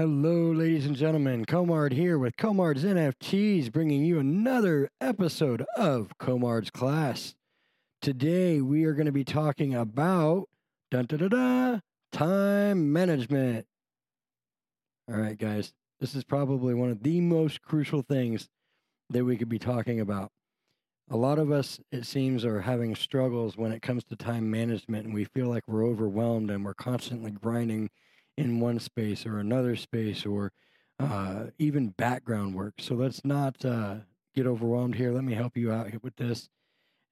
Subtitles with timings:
[0.00, 1.44] Hello, ladies and gentlemen.
[1.44, 7.34] Komard here with Komard's NFTs, bringing you another episode of Komard's Klass.
[8.00, 10.48] Today, we are going to be talking about
[10.90, 11.80] dun, da, da, da,
[12.12, 13.66] time management.
[15.06, 18.48] All right, guys, this is probably one of the most crucial things
[19.10, 20.30] that we could be talking about.
[21.10, 25.04] A lot of us, it seems, are having struggles when it comes to time management,
[25.04, 27.90] and we feel like we're overwhelmed and we're constantly grinding
[28.36, 30.52] in one space or another space or
[30.98, 32.74] uh, even background work.
[32.78, 33.96] So let's not uh,
[34.34, 35.12] get overwhelmed here.
[35.12, 36.48] Let me help you out with this.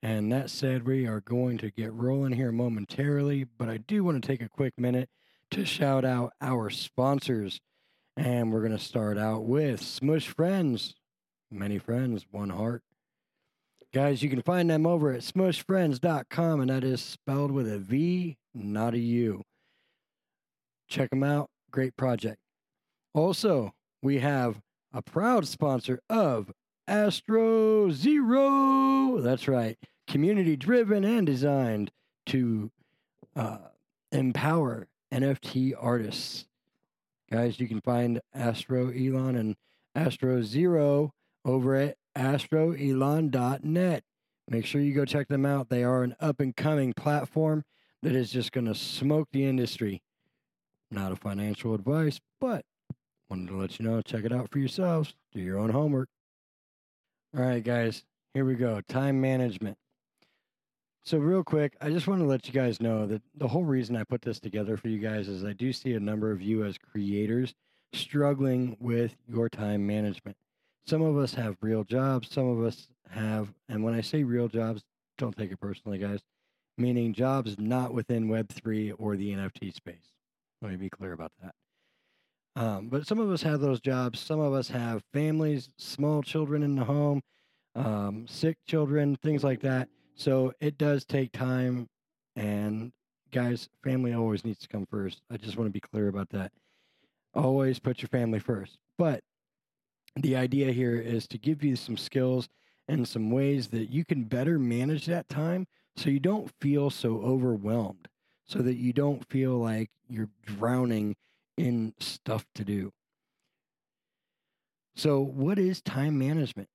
[0.02, 4.23] And that said, we are going to get rolling here momentarily, but I do want
[4.23, 5.09] to take a quick minute
[5.50, 7.60] to shout out our sponsors.
[8.16, 10.95] And we're going to start out with Smush Friends.
[11.50, 12.82] Many friends, one heart.
[13.95, 18.37] Guys, you can find them over at smushfriends.com, and that is spelled with a V,
[18.54, 19.43] not a U.
[20.88, 21.50] Check them out.
[21.70, 22.38] Great project.
[23.14, 24.60] Also, we have
[24.92, 26.50] a proud sponsor of
[26.86, 29.20] Astro Zero.
[29.20, 29.76] That's right.
[30.06, 31.90] Community driven and designed
[32.26, 32.70] to
[33.36, 33.59] uh,
[34.10, 36.46] empower NFT artists.
[37.30, 39.56] Guys, you can find Astro Elon and
[39.94, 41.12] Astro Zero
[41.44, 44.02] over at astroelon.net.
[44.48, 45.68] Make sure you go check them out.
[45.68, 47.64] They are an up and coming platform
[48.02, 50.02] that is just going to smoke the industry.
[50.90, 52.64] Not a financial advice, but
[53.28, 55.14] wanted to let you know, check it out for yourselves.
[55.32, 56.08] Do your own homework.
[57.36, 58.80] All right, guys, here we go.
[58.88, 59.76] Time management.
[61.04, 63.96] So, real quick, I just want to let you guys know that the whole reason
[63.96, 66.64] I put this together for you guys is I do see a number of you
[66.64, 67.54] as creators
[67.92, 70.36] struggling with your time management.
[70.86, 74.48] Some of us have real jobs, some of us have, and when I say real
[74.48, 74.82] jobs,
[75.16, 76.20] don't take it personally, guys,
[76.76, 80.12] meaning jobs not within Web3 or the NFT space.
[80.61, 81.55] Let me be clear about that.
[82.57, 84.19] Um, but some of us have those jobs.
[84.19, 87.23] Some of us have families, small children in the home,
[87.77, 89.89] um, sick children, things like that.
[90.17, 91.89] So it does take time.
[92.35, 92.93] And
[93.31, 95.23] guys, family always needs to come first.
[95.31, 96.51] I just want to be clear about that.
[97.35, 98.79] Always put your family first.
[98.97, 99.23] But
[100.17, 102.49] the idea here is to give you some skills
[102.89, 107.21] and some ways that you can better manage that time so you don't feel so
[107.21, 108.09] overwhelmed,
[108.48, 111.14] so that you don't feel like you're drowning
[111.56, 112.92] in stuff to do.
[114.97, 116.69] So, what is time management?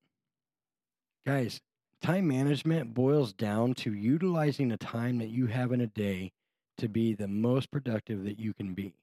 [1.25, 1.59] Guys,
[2.01, 6.31] time management boils down to utilizing the time that you have in a day
[6.77, 8.93] to be the most productive that you can be.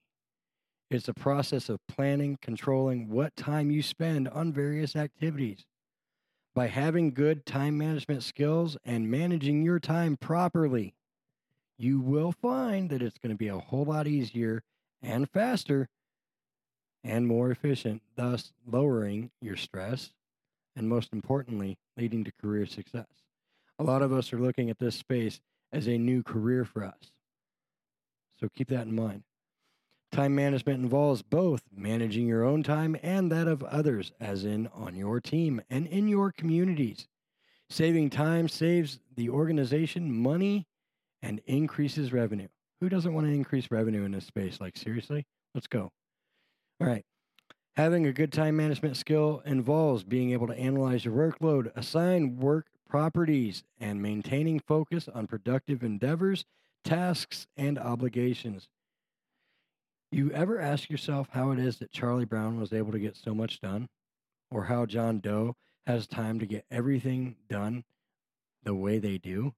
[0.90, 5.64] It's a process of planning, controlling what time you spend on various activities.
[6.54, 10.94] By having good time management skills and managing your time properly,
[11.80, 14.62] you will find that it's going to be a whole lot easier
[15.02, 15.88] and faster
[17.02, 20.10] and more efficient, thus lowering your stress
[20.76, 23.06] and most importantly, leading to career success.
[23.78, 25.40] A lot of us are looking at this space
[25.72, 27.12] as a new career for us.
[28.38, 29.22] So keep that in mind.
[30.12, 34.96] Time management involves both managing your own time and that of others, as in on
[34.96, 37.08] your team and in your communities.
[37.70, 40.66] Saving time saves the organization money
[41.22, 42.48] and increases revenue.
[42.80, 44.60] Who doesn't want to increase revenue in this space?
[44.60, 45.26] Like, seriously?
[45.54, 45.90] Let's go.
[46.80, 47.04] All right.
[47.76, 52.66] Having a good time management skill involves being able to analyze your workload, assign work
[52.88, 56.44] properties, and maintaining focus on productive endeavors,
[56.84, 58.68] tasks, and obligations.
[60.10, 63.34] You ever ask yourself how it is that Charlie Brown was able to get so
[63.34, 63.88] much done?
[64.50, 65.54] Or how John Doe
[65.86, 67.84] has time to get everything done
[68.64, 69.54] the way they do?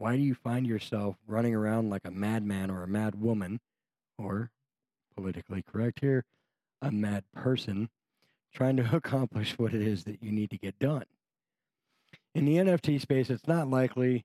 [0.00, 3.60] Why do you find yourself running around like a madman or a mad woman,
[4.16, 4.50] or
[5.14, 6.24] politically correct here,
[6.80, 7.90] a mad person,
[8.54, 11.04] trying to accomplish what it is that you need to get done?
[12.34, 14.24] In the NFT space, it's not likely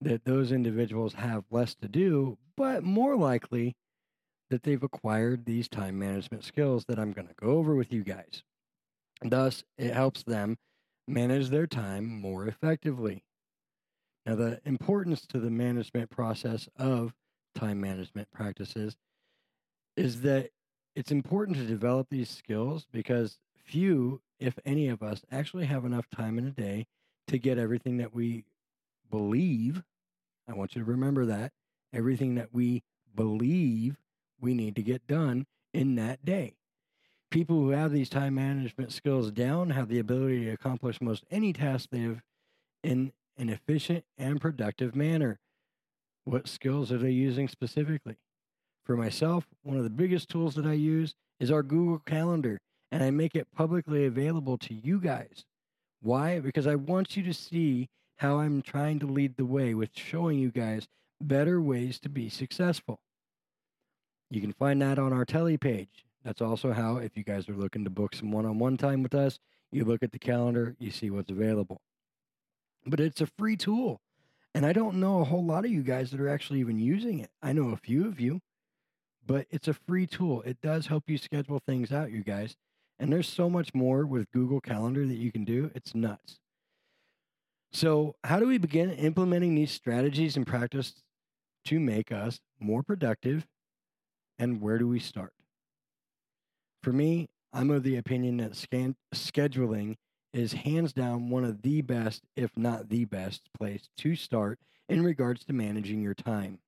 [0.00, 3.76] that those individuals have less to do, but more likely
[4.48, 8.02] that they've acquired these time management skills that I'm going to go over with you
[8.02, 8.44] guys.
[9.20, 10.56] Thus, it helps them
[11.06, 13.24] manage their time more effectively.
[14.24, 17.14] Now, the importance to the management process of
[17.54, 18.96] time management practices
[19.96, 20.50] is that
[20.94, 26.08] it's important to develop these skills because few, if any of us, actually have enough
[26.10, 26.86] time in a day
[27.28, 28.44] to get everything that we
[29.10, 29.82] believe.
[30.48, 31.52] I want you to remember that
[31.92, 32.82] everything that we
[33.14, 33.96] believe
[34.40, 36.54] we need to get done in that day.
[37.30, 41.52] People who have these time management skills down have the ability to accomplish most any
[41.52, 42.22] task they have
[42.82, 45.40] in an efficient and productive manner.
[46.24, 48.16] What skills are they using specifically?
[48.84, 53.02] For myself, one of the biggest tools that I use is our Google Calendar, and
[53.02, 55.44] I make it publicly available to you guys.
[56.00, 56.40] Why?
[56.40, 60.38] Because I want you to see how I'm trying to lead the way with showing
[60.38, 60.86] you guys
[61.20, 63.00] better ways to be successful.
[64.30, 66.04] You can find that on our telly page.
[66.24, 69.02] That's also how, if you guys are looking to book some one on one time
[69.02, 69.38] with us,
[69.72, 71.80] you look at the calendar, you see what's available.
[72.86, 74.00] But it's a free tool.
[74.54, 77.20] And I don't know a whole lot of you guys that are actually even using
[77.20, 77.30] it.
[77.42, 78.40] I know a few of you,
[79.26, 80.42] but it's a free tool.
[80.42, 82.56] It does help you schedule things out, you guys.
[82.98, 85.70] And there's so much more with Google Calendar that you can do.
[85.74, 86.38] It's nuts.
[87.72, 90.94] So, how do we begin implementing these strategies and practice
[91.64, 93.46] to make us more productive?
[94.38, 95.32] And where do we start?
[96.82, 99.96] For me, I'm of the opinion that scan- scheduling
[100.32, 104.58] is hands down one of the best, if not the best, place to start
[104.88, 106.58] in regards to managing your time.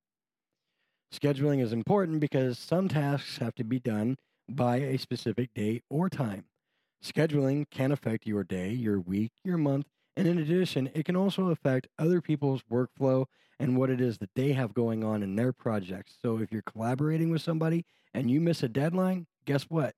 [1.13, 4.17] Scheduling is important because some tasks have to be done
[4.49, 6.45] by a specific date or time.
[7.03, 11.49] Scheduling can affect your day, your week, your month, and in addition, it can also
[11.49, 13.27] affect other people's workflow
[13.59, 16.17] and what it is that they have going on in their projects.
[16.21, 19.95] So if you're collaborating with somebody and you miss a deadline, guess what?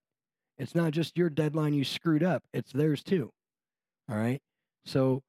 [0.58, 3.30] It's not just your deadline you screwed up, it's theirs too.
[4.10, 4.40] All right?
[4.84, 5.22] So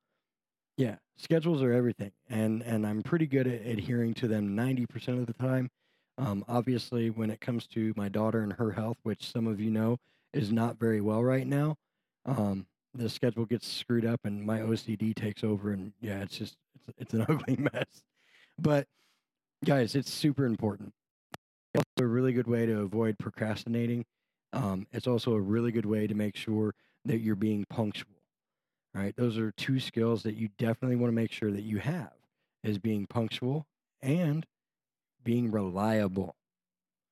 [0.78, 2.12] yeah, schedules are everything.
[2.30, 5.70] And and I'm pretty good at adhering to them 90% of the time.
[6.20, 9.70] Um, obviously, when it comes to my daughter and her health, which some of you
[9.70, 9.98] know
[10.34, 11.76] is not very well right now,
[12.26, 16.56] um, the schedule gets screwed up and my OCD takes over, and yeah, it's just
[16.76, 18.04] it's, it's an ugly mess.
[18.58, 18.88] But
[19.64, 20.94] guys, it's super important.
[21.74, 24.06] It's a really good way to avoid procrastinating.
[24.54, 26.74] Um, it's also a really good way to make sure
[27.06, 28.17] that you're being punctual.
[28.98, 32.14] Right, those are two skills that you definitely want to make sure that you have:
[32.64, 33.68] is being punctual
[34.02, 34.44] and
[35.24, 36.36] being reliable.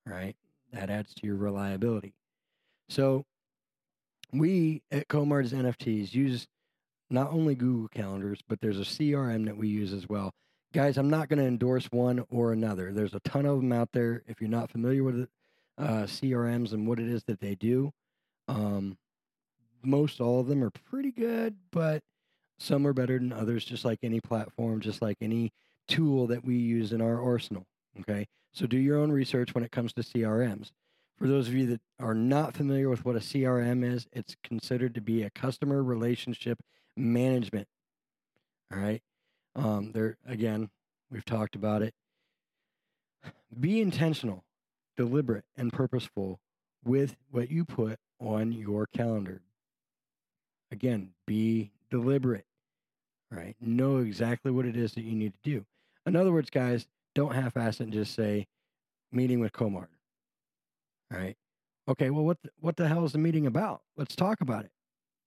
[0.04, 0.34] Right,
[0.72, 2.14] that adds to your reliability.
[2.88, 3.24] So
[4.32, 6.48] we at Komard's NFTs use
[7.08, 10.32] not only Google Calendars, but there's a CRM that we use as well.
[10.72, 12.92] Guys, I'm not going to endorse one or another.
[12.92, 14.24] There's a ton of them out there.
[14.26, 15.28] If you're not familiar with it,
[15.78, 17.92] uh, CRMs and what it is that they do,
[18.48, 18.98] um,
[19.86, 22.02] most all of them are pretty good, but
[22.58, 25.52] some are better than others, just like any platform, just like any
[25.88, 27.66] tool that we use in our arsenal.
[28.00, 28.26] Okay.
[28.52, 30.70] So do your own research when it comes to CRMs.
[31.18, 34.94] For those of you that are not familiar with what a CRM is, it's considered
[34.94, 36.58] to be a customer relationship
[36.96, 37.68] management.
[38.72, 39.02] All right.
[39.54, 40.70] Um, there again,
[41.10, 41.94] we've talked about it.
[43.58, 44.44] Be intentional,
[44.96, 46.40] deliberate, and purposeful
[46.84, 49.40] with what you put on your calendar.
[50.70, 52.46] Again, be deliberate,
[53.30, 53.56] right?
[53.60, 55.64] Know exactly what it is that you need to do.
[56.06, 58.46] In other words, guys, don't half ass it and just say
[59.12, 59.88] meeting with Komard.
[61.10, 61.36] Right.
[61.88, 62.10] Okay.
[62.10, 63.82] Well, what the, what the hell is the meeting about?
[63.96, 64.72] Let's talk about it.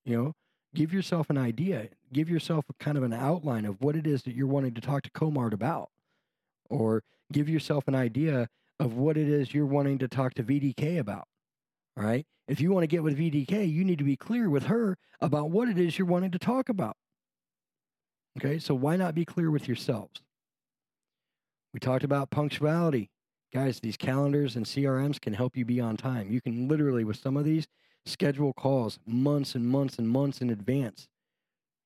[0.05, 0.35] You know,
[0.75, 1.89] give yourself an idea.
[2.11, 4.81] Give yourself a kind of an outline of what it is that you're wanting to
[4.81, 5.89] talk to Komard about,
[6.69, 8.49] or give yourself an idea
[8.79, 11.27] of what it is you're wanting to talk to VDK about.
[11.97, 12.25] All right.
[12.49, 15.51] If you want to get with VDK, you need to be clear with her about
[15.51, 16.97] what it is you're wanting to talk about.
[18.37, 18.57] Okay.
[18.57, 20.21] So why not be clear with yourselves?
[21.73, 23.11] We talked about punctuality.
[23.53, 26.31] Guys, these calendars and CRMs can help you be on time.
[26.31, 27.67] You can literally, with some of these,
[28.05, 31.07] schedule calls months and months and months in advance.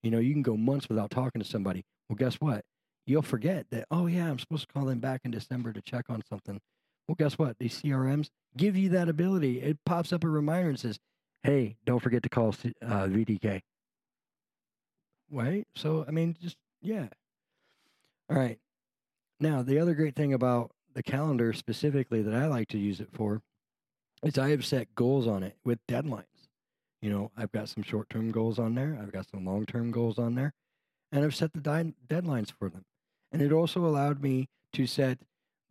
[0.01, 1.83] You know, you can go months without talking to somebody.
[2.07, 2.63] Well, guess what?
[3.05, 6.05] You'll forget that, oh, yeah, I'm supposed to call them back in December to check
[6.09, 6.61] on something.
[7.07, 7.57] Well, guess what?
[7.59, 9.61] These CRMs give you that ability.
[9.61, 10.99] It pops up a reminder and says,
[11.43, 13.61] hey, don't forget to call uh, VDK.
[15.31, 15.67] Right?
[15.75, 17.07] So, I mean, just, yeah.
[18.29, 18.59] All right.
[19.39, 23.09] Now, the other great thing about the calendar specifically that I like to use it
[23.11, 23.41] for
[24.23, 26.23] is I have set goals on it with deadlines.
[27.01, 29.91] You know, I've got some short term goals on there, I've got some long term
[29.91, 30.53] goals on there,
[31.11, 32.85] and I've set the di- deadlines for them.
[33.31, 35.17] And it also allowed me to set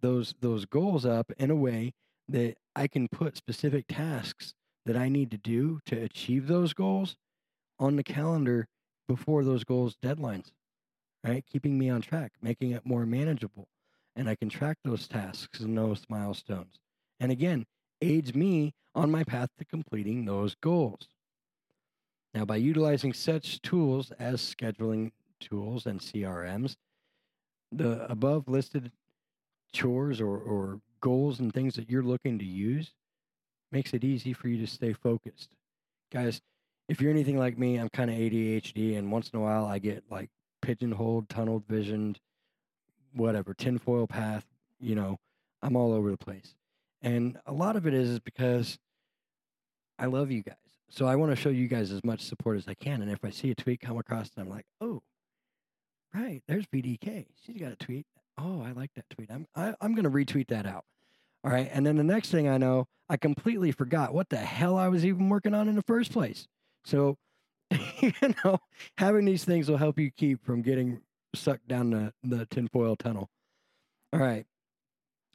[0.02, 1.92] those those goals up in a way
[2.28, 4.54] that I can put specific tasks
[4.84, 7.16] that I need to do to achieve those goals
[7.78, 8.66] on the calendar
[9.08, 10.52] before those goals deadlines.
[11.24, 11.44] Right?
[11.50, 13.68] Keeping me on track, making it more manageable
[14.16, 16.80] and I can track those tasks and those milestones.
[17.20, 17.66] And again,
[18.00, 21.08] aids me on my path to completing those goals.
[22.34, 26.76] Now, by utilizing such tools as scheduling tools and CRMs,
[27.70, 28.92] the above listed
[29.72, 32.92] chores or, or goals and things that you're looking to use
[33.70, 35.48] makes it easy for you to stay focused.
[36.12, 36.40] Guys,
[36.88, 39.78] if you're anything like me, I'm kind of ADHD, and once in a while I
[39.78, 42.20] get like pigeonholed, tunnel visioned,
[43.14, 44.46] whatever tinfoil path
[44.80, 45.18] you know
[45.62, 46.54] i'm all over the place
[47.02, 48.78] and a lot of it is, is because
[49.98, 50.54] I love you guys.
[50.88, 53.02] So I want to show you guys as much support as I can.
[53.02, 55.02] And if I see a tweet come across I'm like, oh,
[56.14, 57.26] right, there's VDK.
[57.44, 58.06] She's got a tweet.
[58.38, 59.30] Oh, I like that tweet.
[59.30, 60.84] I'm I, I'm going to retweet that out.
[61.44, 61.68] All right.
[61.72, 65.04] And then the next thing I know, I completely forgot what the hell I was
[65.04, 66.46] even working on in the first place.
[66.84, 67.18] So,
[68.00, 68.12] you
[68.44, 68.58] know,
[68.98, 71.00] having these things will help you keep from getting
[71.34, 73.28] sucked down the, the tinfoil tunnel.
[74.12, 74.46] All right.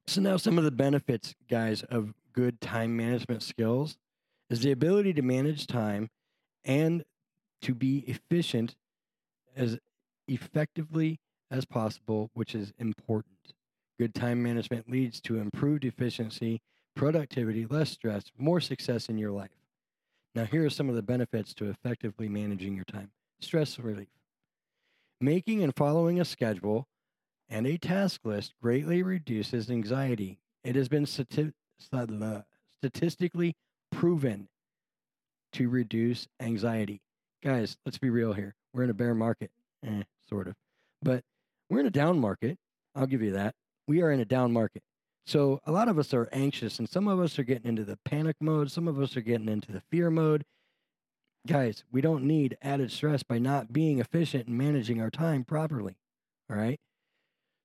[0.05, 3.97] So now some of the benefits, guys, of good time management skills
[4.49, 6.09] is the ability to manage time
[6.63, 7.03] and
[7.61, 8.75] to be efficient
[9.55, 9.79] as
[10.27, 11.19] effectively
[11.51, 13.53] as possible, which is important.
[13.99, 16.61] Good time management leads to improved efficiency,
[16.95, 19.49] productivity, less stress, more success in your life.
[20.35, 24.07] Now, here are some of the benefits to effectively managing your time stress relief.
[25.21, 26.87] Making and following a schedule
[27.49, 30.39] and a task list greatly reduces anxiety.
[30.63, 31.53] It has been stati-
[32.79, 33.55] statistically
[33.91, 34.47] proven
[35.53, 37.01] to reduce anxiety.
[37.43, 38.55] Guys, let's be real here.
[38.73, 39.51] We're in a bear market,
[39.85, 40.55] eh, sort of,
[41.01, 41.23] but
[41.69, 42.57] we're in a down market.
[42.95, 43.55] I'll give you that.
[43.87, 44.83] We are in a down market.
[45.25, 47.99] So a lot of us are anxious, and some of us are getting into the
[48.05, 48.71] panic mode.
[48.71, 50.45] Some of us are getting into the fear mode.
[51.45, 55.97] Guys, we don't need added stress by not being efficient and managing our time properly.
[56.49, 56.79] All right.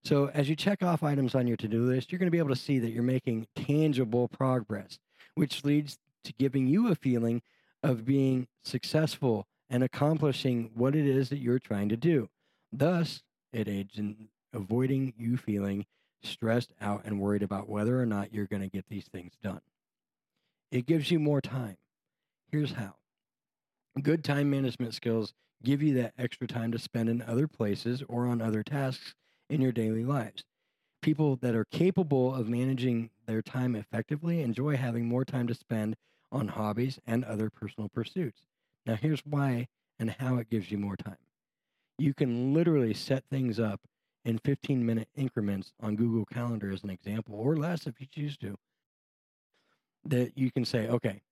[0.04, 2.38] So as you check off items on your to do list, you're going to be
[2.38, 4.98] able to see that you're making tangible progress,
[5.36, 7.42] which leads to giving you a feeling
[7.82, 12.28] of being successful and accomplishing what it is that you're trying to do.
[12.72, 15.86] Thus, it aids in avoiding you feeling
[16.22, 19.60] stressed out and worried about whether or not you're going to get these things done.
[20.70, 21.76] It gives you more time.
[22.50, 22.94] Here's how
[24.00, 28.26] good time management skills give you that extra time to spend in other places or
[28.26, 29.14] on other tasks
[29.48, 30.44] in your daily lives.
[31.02, 35.96] People that are capable of managing their time effectively enjoy having more time to spend
[36.30, 38.42] on hobbies and other personal pursuits.
[38.86, 39.68] Now, here's why
[39.98, 41.18] and how it gives you more time.
[42.02, 43.80] You can literally set things up
[44.24, 48.36] in 15 minute increments on Google Calendar, as an example, or less if you choose
[48.38, 48.56] to.
[50.06, 51.22] That you can say, okay,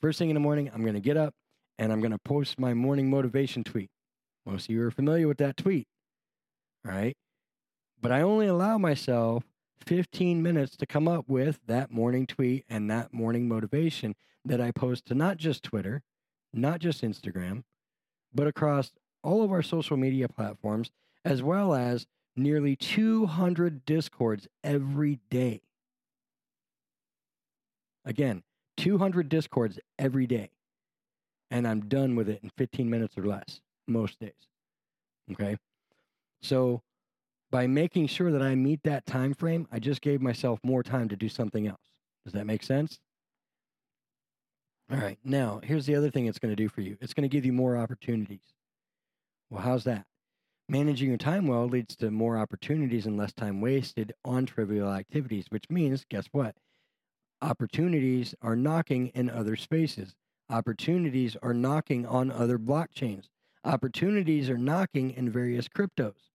[0.00, 1.34] first thing in the morning, I'm going to get up
[1.78, 3.90] and I'm going to post my morning motivation tweet.
[4.44, 5.86] Most of you are familiar with that tweet,
[6.84, 7.16] right?
[8.00, 9.44] But I only allow myself
[9.86, 14.72] 15 minutes to come up with that morning tweet and that morning motivation that I
[14.72, 16.02] post to not just Twitter,
[16.52, 17.62] not just Instagram,
[18.34, 18.90] but across
[19.28, 20.90] all of our social media platforms,
[21.22, 25.60] as well as nearly 200 discords every day.
[28.06, 28.42] Again,
[28.78, 30.50] 200 discords every day.
[31.50, 34.32] And I'm done with it in 15 minutes or less most days.
[35.32, 35.58] Okay?
[36.40, 36.80] So
[37.50, 41.10] by making sure that I meet that time frame, I just gave myself more time
[41.10, 41.92] to do something else.
[42.24, 42.98] Does that make sense?
[44.90, 45.18] All right.
[45.22, 46.96] Now, here's the other thing it's going to do for you.
[47.02, 48.54] It's going to give you more opportunities.
[49.50, 50.04] Well, how's that?
[50.68, 55.46] Managing your time well leads to more opportunities and less time wasted on trivial activities,
[55.48, 56.56] which means, guess what?
[57.40, 60.14] Opportunities are knocking in other spaces.
[60.50, 63.28] Opportunities are knocking on other blockchains.
[63.64, 66.30] Opportunities are knocking in various cryptos.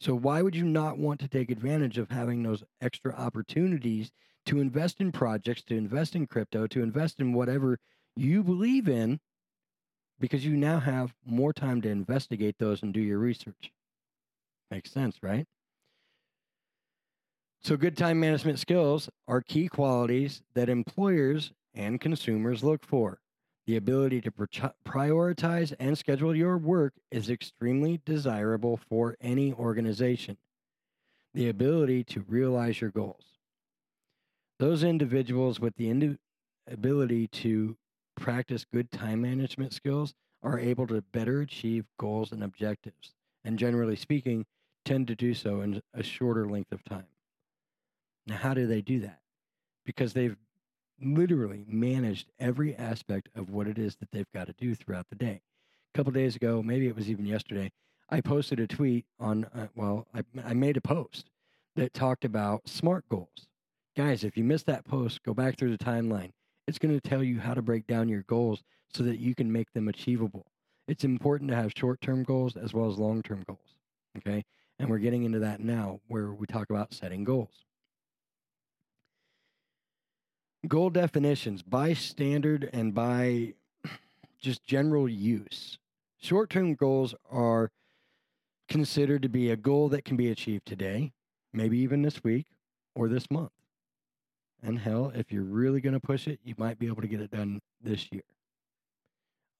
[0.00, 4.10] So, why would you not want to take advantage of having those extra opportunities
[4.46, 7.78] to invest in projects, to invest in crypto, to invest in whatever
[8.16, 9.20] you believe in
[10.20, 13.72] because you now have more time to investigate those and do your research.
[14.70, 15.46] Makes sense, right?
[17.60, 23.18] So, good time management skills are key qualities that employers and consumers look for.
[23.66, 30.38] The ability to prioritize and schedule your work is extremely desirable for any organization.
[31.34, 33.24] The ability to realize your goals.
[34.58, 36.16] Those individuals with the
[36.66, 37.76] ability to
[38.18, 43.96] practice good time management skills are able to better achieve goals and objectives, and generally
[43.96, 44.46] speaking,
[44.84, 47.06] tend to do so in a shorter length of time.
[48.26, 49.20] Now, how do they do that?
[49.84, 50.36] Because they've
[51.00, 55.16] literally managed every aspect of what it is that they've got to do throughout the
[55.16, 55.40] day.
[55.94, 57.70] A couple days ago, maybe it was even yesterday,
[58.10, 61.30] I posted a tweet on, uh, well, I, I made a post
[61.76, 63.46] that talked about SMART goals.
[63.96, 66.30] Guys, if you missed that post, go back through the timeline.
[66.68, 68.62] It's going to tell you how to break down your goals
[68.94, 70.44] so that you can make them achievable.
[70.86, 73.74] It's important to have short term goals as well as long term goals.
[74.18, 74.44] Okay.
[74.78, 77.64] And we're getting into that now where we talk about setting goals.
[80.68, 83.54] Goal definitions by standard and by
[84.38, 85.78] just general use.
[86.20, 87.70] Short term goals are
[88.68, 91.12] considered to be a goal that can be achieved today,
[91.50, 92.46] maybe even this week
[92.94, 93.52] or this month.
[94.62, 97.20] And hell, if you're really going to push it, you might be able to get
[97.20, 98.22] it done this year.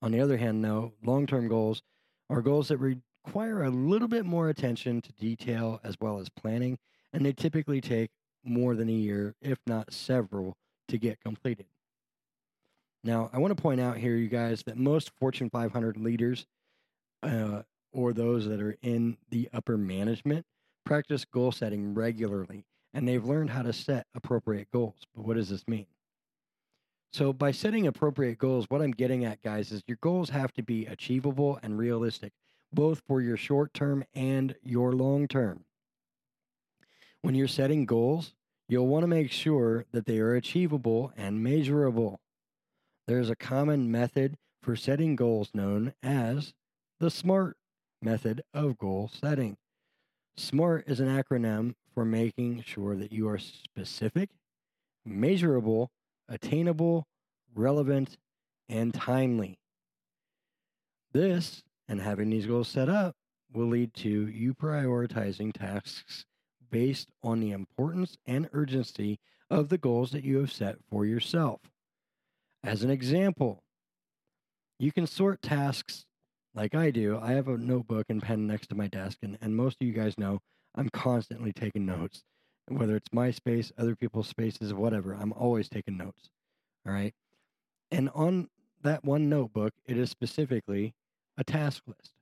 [0.03, 1.83] On the other hand, though, long term goals
[2.31, 6.79] are goals that require a little bit more attention to detail as well as planning,
[7.13, 8.11] and they typically take
[8.45, 10.57] more than a year, if not several,
[10.89, 11.67] to get completed.
[13.05, 16.47] Now, I want to point out here, you guys, that most Fortune 500 leaders
[17.23, 17.63] uh,
[17.93, 20.45] or those that are in the upper management
[20.85, 22.65] practice goal setting regularly
[22.95, 25.07] and they've learned how to set appropriate goals.
[25.15, 25.87] But what does this mean?
[27.13, 30.63] So, by setting appropriate goals, what I'm getting at, guys, is your goals have to
[30.63, 32.33] be achievable and realistic,
[32.73, 35.65] both for your short term and your long term.
[37.23, 38.35] When you're setting goals,
[38.69, 42.21] you'll want to make sure that they are achievable and measurable.
[43.07, 46.53] There's a common method for setting goals known as
[47.01, 47.57] the SMART
[48.03, 49.57] method of goal setting.
[50.37, 54.31] SMART is an acronym for making sure that you are specific,
[55.05, 55.91] measurable,
[56.29, 57.09] attainable,
[57.57, 58.17] relevant,
[58.69, 59.59] and timely.
[61.13, 63.17] This and having these goals set up
[63.53, 66.25] will lead to you prioritizing tasks
[66.71, 69.19] based on the importance and urgency
[69.51, 71.63] of the goals that you have set for yourself.
[72.63, 73.65] As an example,
[74.79, 76.05] you can sort tasks
[76.55, 77.19] like I do.
[77.21, 79.93] I have a notebook and pen next to my desk, and, and most of you
[79.93, 80.39] guys know
[80.79, 82.23] I'm constantly taking notes.
[82.69, 86.31] Whether it's my space, other people's spaces, whatever, I'm always taking notes.
[86.87, 87.15] All right.
[87.91, 88.49] And on
[88.83, 90.95] that one notebook, it is specifically
[91.37, 92.13] a task list.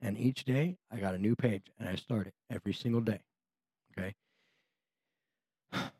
[0.00, 3.20] And each day I got a new page and I start it every single day.
[3.98, 4.14] Okay.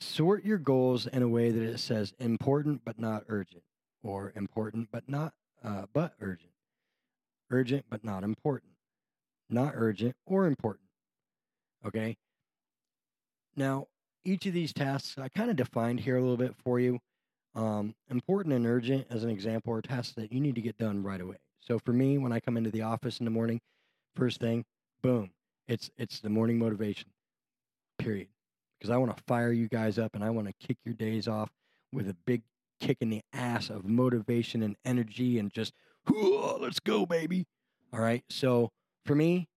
[0.00, 3.62] Sort your goals in a way that it says important but not urgent,
[4.02, 5.32] or important but not
[5.64, 6.52] uh, but urgent,
[7.50, 8.72] urgent but not important,
[9.48, 10.88] not urgent or important.
[11.86, 12.16] Okay.
[13.56, 13.88] Now,
[14.24, 17.00] each of these tasks I kind of defined here a little bit for you.
[17.54, 21.02] Um, important and urgent, as an example, are tasks that you need to get done
[21.02, 21.36] right away.
[21.60, 23.60] So for me, when I come into the office in the morning,
[24.16, 24.64] first thing,
[25.02, 25.30] boom,
[25.68, 27.10] it's it's the morning motivation.
[27.98, 28.28] Period.
[28.78, 31.28] Because I want to fire you guys up and I want to kick your days
[31.28, 31.50] off
[31.92, 32.42] with a big
[32.80, 35.72] kick in the ass of motivation and energy and just
[36.58, 37.46] let's go, baby.
[37.92, 38.24] All right.
[38.28, 38.70] So
[39.06, 39.48] for me,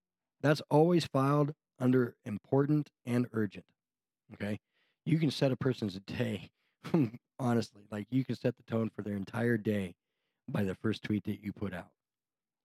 [0.42, 3.64] that's always filed under important and urgent.
[4.34, 4.58] Okay.
[5.04, 6.50] You can set a person's day,
[7.38, 9.94] honestly, like you can set the tone for their entire day
[10.48, 11.90] by the first tweet that you put out.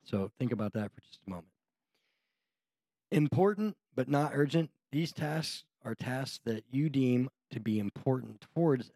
[0.04, 1.48] So think about that for just a moment.
[3.12, 4.70] Important but not urgent.
[4.92, 8.92] These tasks are tasks that you deem to be important towards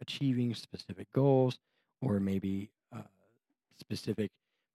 [0.00, 1.58] achieving specific goals
[2.00, 3.02] or maybe uh,
[3.78, 4.30] specific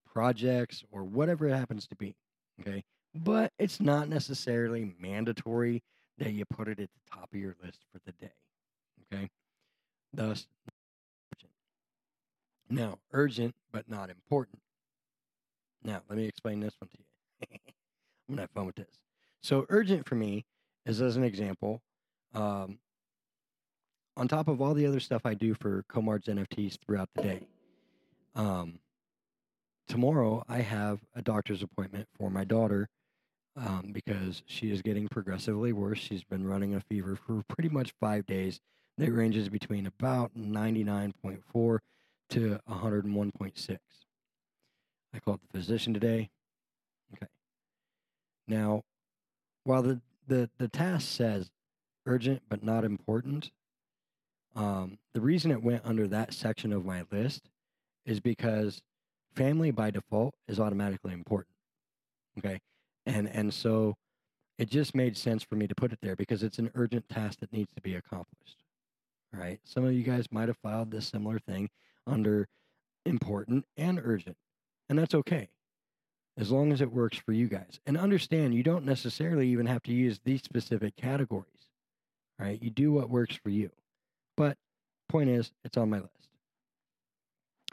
[0.05, 2.15] projects or whatever it happens to be.
[2.61, 2.83] Okay.
[3.15, 5.81] But it's not necessarily mandatory
[6.17, 8.33] that you put it at the top of your list for the day.
[9.13, 9.29] Okay.
[10.13, 10.47] Thus,
[11.33, 11.51] urgent.
[12.69, 14.59] Now, urgent but not important.
[15.83, 17.05] Now, let me explain this one to you.
[17.51, 18.99] I'm going to have fun with this.
[19.41, 20.45] So, urgent for me
[20.85, 21.81] is as an example,
[22.33, 22.79] um,
[24.17, 27.47] on top of all the other stuff I do for Komards NFTs throughout the day,
[28.35, 28.79] um,
[29.87, 32.89] tomorrow I have a doctor's appointment for my daughter
[33.55, 35.99] um, because she is getting progressively worse.
[35.99, 38.59] She's been running a fever for pretty much five days
[38.97, 41.79] that ranges between about 99.4
[42.29, 43.77] to 101.6.
[45.13, 46.29] I called the physician today.
[47.13, 47.27] Okay.
[48.47, 48.83] Now,
[49.63, 51.49] while the, the, the task says
[52.05, 53.51] urgent but not important,
[54.55, 57.49] um, the reason it went under that section of my list
[58.05, 58.81] is because
[59.35, 61.55] family by default is automatically important.
[62.37, 62.59] Okay.
[63.05, 63.95] And and so
[64.57, 67.39] it just made sense for me to put it there because it's an urgent task
[67.39, 68.63] that needs to be accomplished.
[69.33, 69.59] Right.
[69.63, 71.69] Some of you guys might have filed this similar thing
[72.07, 72.47] under
[73.05, 74.37] important and urgent.
[74.89, 75.49] And that's okay.
[76.37, 77.79] As long as it works for you guys.
[77.85, 81.49] And understand you don't necessarily even have to use these specific categories.
[82.39, 82.61] Right?
[82.61, 83.71] You do what works for you.
[84.37, 84.57] But
[85.09, 86.11] point is, it's on my list.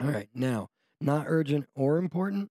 [0.01, 0.69] All right, now,
[1.01, 2.49] not urgent or important.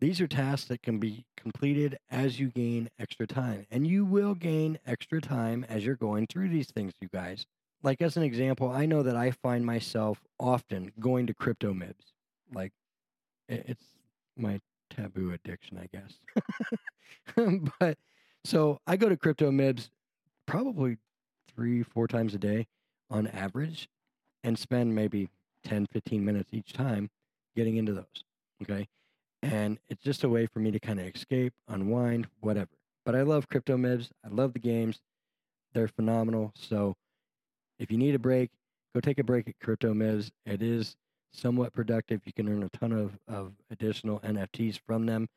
[0.00, 3.66] These are tasks that can be completed as you gain extra time.
[3.70, 7.46] And you will gain extra time as you're going through these things, you guys.
[7.82, 12.12] Like, as an example, I know that I find myself often going to crypto mibs.
[12.52, 12.72] Like,
[13.48, 13.84] it's
[14.36, 16.18] my taboo addiction, I guess.
[17.80, 17.98] but
[18.44, 19.90] so I go to crypto mibs
[20.46, 20.98] probably
[21.54, 22.66] three, four times a day
[23.10, 23.88] on average
[24.44, 25.28] and spend maybe
[25.64, 27.10] 10, 15 minutes each time
[27.56, 28.24] getting into those.
[28.62, 28.86] Okay.
[29.42, 32.70] And it's just a way for me to kind of escape, unwind, whatever.
[33.04, 34.10] But I love crypto mibs.
[34.24, 35.00] I love the games.
[35.72, 36.52] They're phenomenal.
[36.56, 36.96] So
[37.78, 38.50] if you need a break,
[38.94, 40.30] go take a break at Crypto Miz.
[40.44, 40.96] It is
[41.32, 42.20] somewhat productive.
[42.24, 45.28] You can earn a ton of, of additional NFTs from them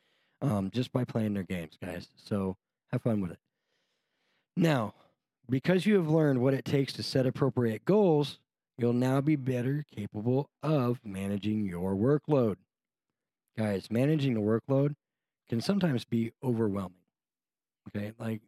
[0.42, 2.10] um, just by playing their games, guys.
[2.16, 2.58] So
[2.92, 3.40] have fun with it.
[4.58, 4.94] Now,
[5.50, 8.40] because you have learned what it takes to set appropriate goals,
[8.78, 12.56] you'll now be better capable of managing your workload.
[13.58, 14.96] Guys, managing the workload
[15.50, 16.96] can sometimes be overwhelming.
[17.90, 18.42] Okay, like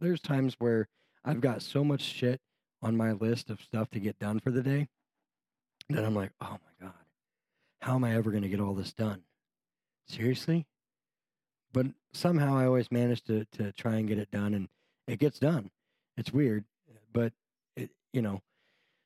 [0.00, 0.88] there's times where
[1.24, 2.40] I've got so much shit
[2.82, 4.88] on my list of stuff to get done for the day
[5.90, 6.94] that I'm like, oh my God,
[7.82, 9.22] how am I ever going to get all this done?
[10.08, 10.66] Seriously?
[11.72, 14.68] But somehow I always manage to, to try and get it done and
[15.06, 15.70] it gets done.
[16.16, 16.64] It's weird,
[17.12, 17.32] but
[17.76, 18.40] it, you know,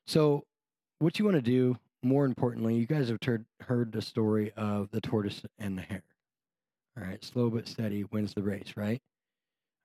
[0.07, 0.45] so
[0.99, 4.89] what you want to do, more importantly, you guys have heard, heard the story of
[4.91, 6.03] the tortoise and the hare.
[6.97, 9.01] All right, slow but steady wins the race, right?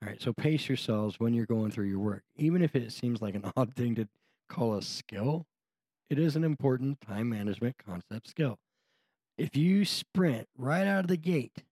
[0.03, 2.23] All right, so pace yourselves when you're going through your work.
[2.37, 4.07] Even if it seems like an odd thing to
[4.49, 5.47] call a skill,
[6.09, 8.59] it is an important time management concept skill.
[9.39, 11.65] If you sprint right out of the gate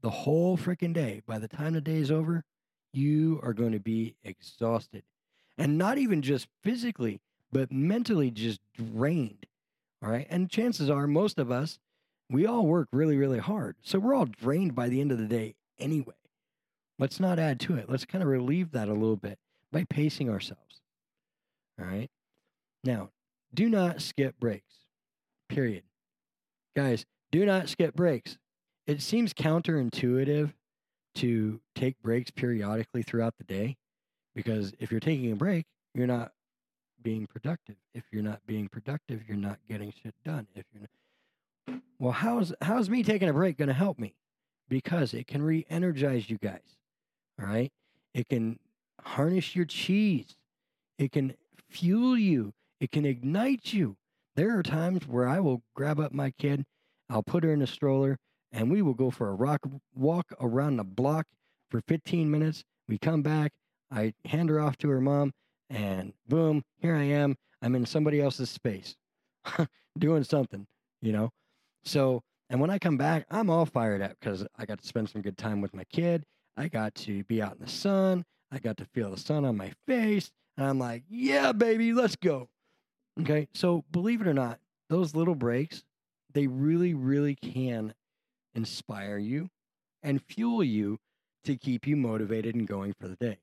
[0.00, 2.44] the whole freaking day, by the time the day is over,
[2.92, 5.02] you are going to be exhausted.
[5.58, 7.20] And not even just physically,
[7.52, 9.46] but mentally just drained.
[10.02, 10.26] All right.
[10.30, 11.78] And chances are, most of us,
[12.28, 13.76] we all work really, really hard.
[13.82, 16.14] So we're all drained by the end of the day anyway.
[16.98, 17.88] Let's not add to it.
[17.88, 19.38] Let's kind of relieve that a little bit
[19.70, 20.80] by pacing ourselves.
[21.80, 22.08] All right.
[22.84, 23.10] Now,
[23.54, 24.74] do not skip breaks,
[25.48, 25.84] period.
[26.74, 28.38] Guys, do not skip breaks.
[28.86, 30.52] It seems counterintuitive
[31.16, 33.76] to take breaks periodically throughout the day
[34.34, 36.32] because if you're taking a break, you're not
[37.02, 37.76] being productive.
[37.94, 40.46] If you're not being productive, you're not getting shit done.
[40.54, 44.14] If you're not, well, how's how's me taking a break going to help me?
[44.68, 46.76] Because it can re-energize you guys.
[47.40, 47.72] All right,
[48.14, 48.58] it can
[49.02, 50.36] harness your cheese.
[50.98, 51.34] It can
[51.68, 52.52] fuel you.
[52.80, 53.96] It can ignite you.
[54.34, 56.64] There are times where I will grab up my kid,
[57.10, 58.18] I'll put her in a stroller,
[58.50, 59.60] and we will go for a rock
[59.94, 61.26] walk around the block
[61.70, 62.64] for 15 minutes.
[62.88, 63.52] We come back,
[63.90, 65.32] I hand her off to her mom,
[65.72, 67.36] and boom, here I am.
[67.62, 68.94] I'm in somebody else's space
[69.98, 70.66] doing something,
[71.00, 71.30] you know?
[71.84, 75.08] So, and when I come back, I'm all fired up because I got to spend
[75.08, 76.24] some good time with my kid.
[76.56, 78.24] I got to be out in the sun.
[78.50, 80.30] I got to feel the sun on my face.
[80.58, 82.50] And I'm like, yeah, baby, let's go.
[83.20, 83.48] Okay.
[83.54, 85.82] So, believe it or not, those little breaks,
[86.34, 87.94] they really, really can
[88.54, 89.48] inspire you
[90.02, 90.98] and fuel you
[91.44, 93.38] to keep you motivated and going for the day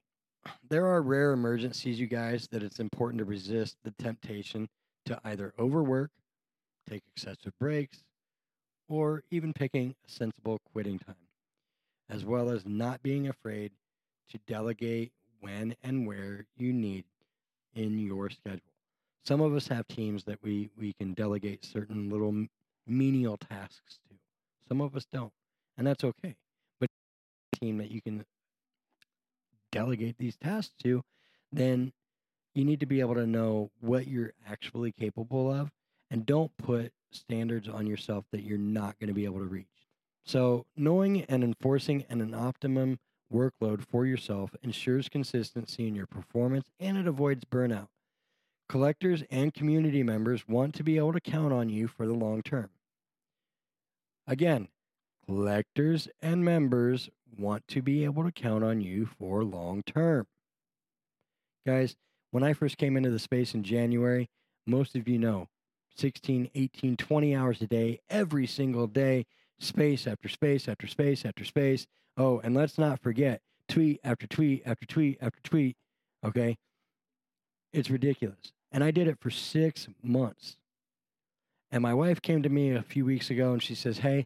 [0.69, 4.67] there are rare emergencies, you guys, that it's important to resist the temptation
[5.05, 6.11] to either overwork,
[6.89, 8.03] take excessive breaks,
[8.87, 11.15] or even picking a sensible quitting time,
[12.09, 13.71] as well as not being afraid
[14.29, 17.03] to delegate when and where you need
[17.75, 18.61] in your schedule.
[19.25, 22.45] Some of us have teams that we, we can delegate certain little
[22.87, 24.15] menial tasks to.
[24.67, 25.31] Some of us don't,
[25.77, 26.35] and that's okay.
[26.79, 26.89] But
[27.59, 28.25] team that you can
[29.71, 31.03] delegate these tasks to,
[31.51, 31.93] then
[32.53, 35.71] you need to be able to know what you're actually capable of
[36.11, 39.67] and don't put standards on yourself that you're not going to be able to reach.
[40.25, 42.99] So, knowing and enforcing an optimum
[43.33, 47.87] workload for yourself ensures consistency in your performance and it avoids burnout.
[48.67, 52.43] Collectors and community members want to be able to count on you for the long
[52.43, 52.69] term.
[54.27, 54.67] Again,
[55.25, 60.27] collectors and members want to be able to count on you for long term.
[61.65, 61.95] Guys,
[62.31, 64.29] when I first came into the space in January,
[64.65, 65.47] most of you know
[65.95, 69.25] 16, 18, 20 hours a day, every single day,
[69.59, 71.85] space after space after space after space.
[72.17, 75.75] Oh, and let's not forget tweet after tweet after tweet after tweet.
[76.25, 76.57] Okay.
[77.71, 78.51] It's ridiculous.
[78.71, 80.57] And I did it for six months.
[81.71, 84.25] And my wife came to me a few weeks ago and she says, Hey,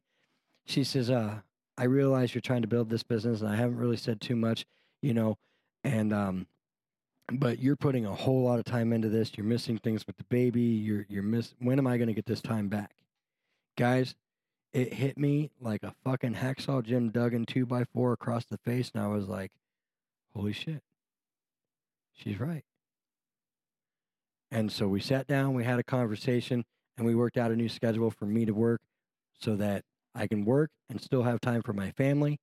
[0.65, 1.39] she says, uh,
[1.77, 4.65] I realize you're trying to build this business, and I haven't really said too much,
[5.01, 5.37] you know,
[5.83, 6.47] and um,
[7.31, 9.31] but you're putting a whole lot of time into this.
[9.35, 10.61] You're missing things with the baby.
[10.61, 11.53] You're you're miss.
[11.59, 12.95] When am I going to get this time back,
[13.77, 14.15] guys?
[14.71, 18.91] It hit me like a fucking hacksaw Jim Duggan two by four across the face,
[18.93, 19.51] and I was like,
[20.35, 20.81] "Holy shit,
[22.13, 22.63] she's right."
[24.51, 26.63] And so we sat down, we had a conversation,
[26.95, 28.81] and we worked out a new schedule for me to work
[29.39, 29.83] so that
[30.15, 32.39] I can work and still have time for my family.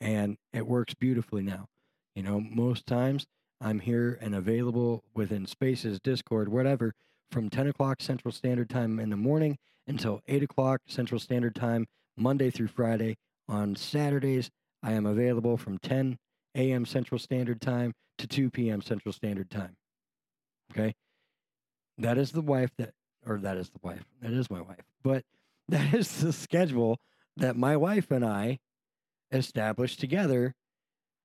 [0.00, 1.66] And it works beautifully now.
[2.14, 3.26] You know, most times
[3.60, 6.94] I'm here and available within spaces, Discord, whatever,
[7.30, 11.86] from 10 o'clock Central Standard Time in the morning until 8 o'clock Central Standard Time,
[12.16, 13.16] Monday through Friday.
[13.48, 14.50] On Saturdays,
[14.82, 16.18] I am available from 10
[16.54, 16.84] a.m.
[16.86, 18.82] Central Standard Time to 2 p.m.
[18.82, 19.76] Central Standard Time.
[20.72, 20.94] Okay?
[21.96, 22.92] That is the wife that,
[23.26, 24.04] or that is the wife.
[24.22, 24.84] That is my wife.
[25.02, 25.24] But
[25.68, 26.98] that is the schedule
[27.36, 28.58] that my wife and I
[29.30, 30.54] established together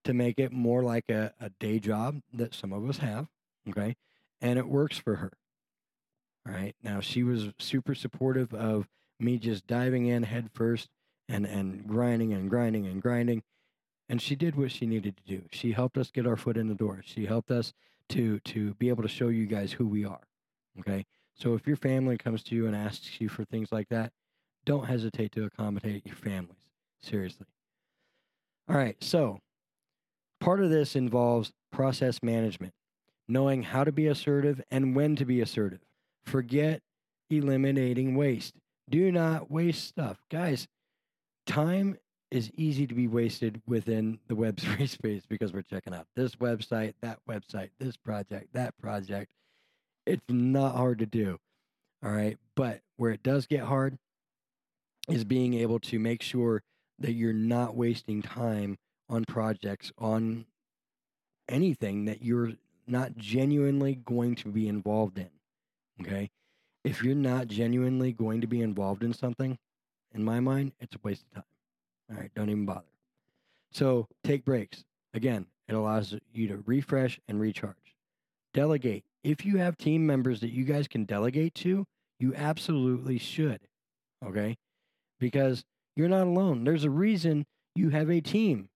[0.03, 3.27] to make it more like a, a day job that some of us have.
[3.69, 3.95] Okay.
[4.41, 5.31] And it works for her.
[6.47, 6.75] All right.
[6.83, 8.87] Now, she was super supportive of
[9.19, 10.89] me just diving in head first
[11.29, 13.43] and, and grinding and grinding and grinding.
[14.09, 15.43] And she did what she needed to do.
[15.51, 17.01] She helped us get our foot in the door.
[17.05, 17.73] She helped us
[18.09, 20.27] to to be able to show you guys who we are.
[20.81, 21.05] Okay.
[21.35, 24.11] So if your family comes to you and asks you for things like that,
[24.65, 26.57] don't hesitate to accommodate your families.
[27.01, 27.45] Seriously.
[28.69, 28.95] All right.
[29.01, 29.39] So
[30.39, 32.73] part of this involves process management,
[33.27, 35.79] knowing how to be assertive and when to be assertive.
[36.25, 36.81] Forget
[37.29, 38.55] eliminating waste.
[38.89, 40.17] Do not waste stuff.
[40.29, 40.67] Guys,
[41.45, 41.97] time
[42.31, 46.93] is easy to be wasted within the Web3 space because we're checking out this website,
[47.01, 49.31] that website, this project, that project.
[50.05, 51.37] It's not hard to do.
[52.03, 52.37] All right.
[52.55, 53.97] But where it does get hard
[55.09, 56.61] is being able to make sure
[56.99, 58.77] that you're not wasting time
[59.09, 60.45] on projects, on
[61.49, 62.53] anything that you're
[62.87, 65.29] not genuinely going to be involved in.
[66.01, 66.29] Okay.
[66.83, 69.57] If you're not genuinely going to be involved in something,
[70.13, 71.43] in my mind, it's a waste of time.
[72.11, 72.31] All right.
[72.35, 72.83] Don't even bother.
[73.71, 74.83] So take breaks.
[75.13, 77.95] Again, it allows you to refresh and recharge.
[78.53, 79.03] Delegate.
[79.23, 81.85] If you have team members that you guys can delegate to,
[82.19, 83.61] you absolutely should.
[84.25, 84.57] Okay.
[85.23, 85.63] Because
[85.95, 86.65] you're not alone.
[86.65, 88.67] There's a reason you have a team.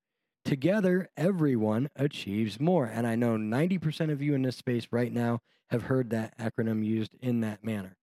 [0.45, 2.85] Together, everyone achieves more.
[2.85, 6.85] And I know 90% of you in this space right now have heard that acronym
[6.85, 7.97] used in that manner.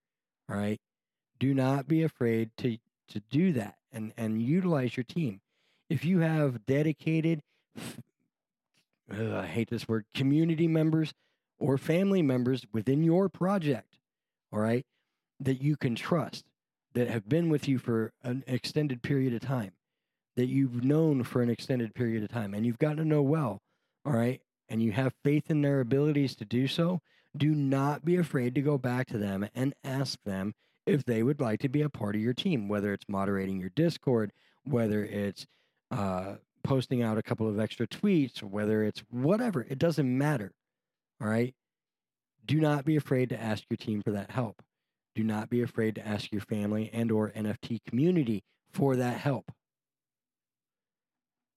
[0.50, 0.78] All right.
[1.38, 2.76] Do not be afraid to,
[3.08, 5.40] to do that and, and utilize your team.
[5.88, 7.40] If you have dedicated,
[9.10, 11.14] I hate this word, community members
[11.58, 13.96] or family members within your project,
[14.52, 14.84] all right,
[15.40, 16.44] that you can trust,
[16.94, 19.72] that have been with you for an extended period of time,
[20.36, 23.60] that you've known for an extended period of time and you've gotten to know well,
[24.04, 27.00] all right, and you have faith in their abilities to do so,
[27.36, 30.54] do not be afraid to go back to them and ask them
[30.86, 33.70] if they would like to be a part of your team, whether it's moderating your
[33.70, 34.32] Discord,
[34.64, 35.46] whether it's
[35.90, 40.52] uh, posting out a couple of extra tweets, whether it's whatever, it doesn't matter.
[41.20, 41.54] All right.
[42.46, 44.62] Do not be afraid to ask your team for that help.
[45.14, 49.50] Do not be afraid to ask your family and or NFT community for that help.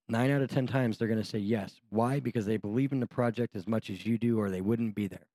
[0.08, 1.80] Nine out of 10 times they're going to say yes.
[1.90, 2.20] Why?
[2.20, 5.06] Because they believe in the project as much as you do, or they wouldn't be
[5.06, 5.26] there.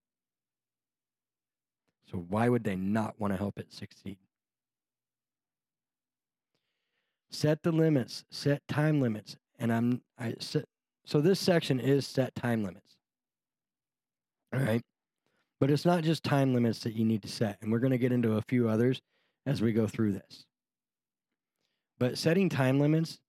[2.12, 4.17] So, why would they not want to help it succeed?
[7.29, 9.36] Set the limits, set time limits.
[9.59, 10.65] And I'm, I set,
[11.05, 12.97] so this section is set time limits.
[14.53, 14.81] All right.
[15.63, 17.58] But it's not just time limits that you need to set.
[17.62, 19.02] And we're going to get into a few others
[19.45, 20.43] as we go through this.
[21.97, 23.19] But setting time limits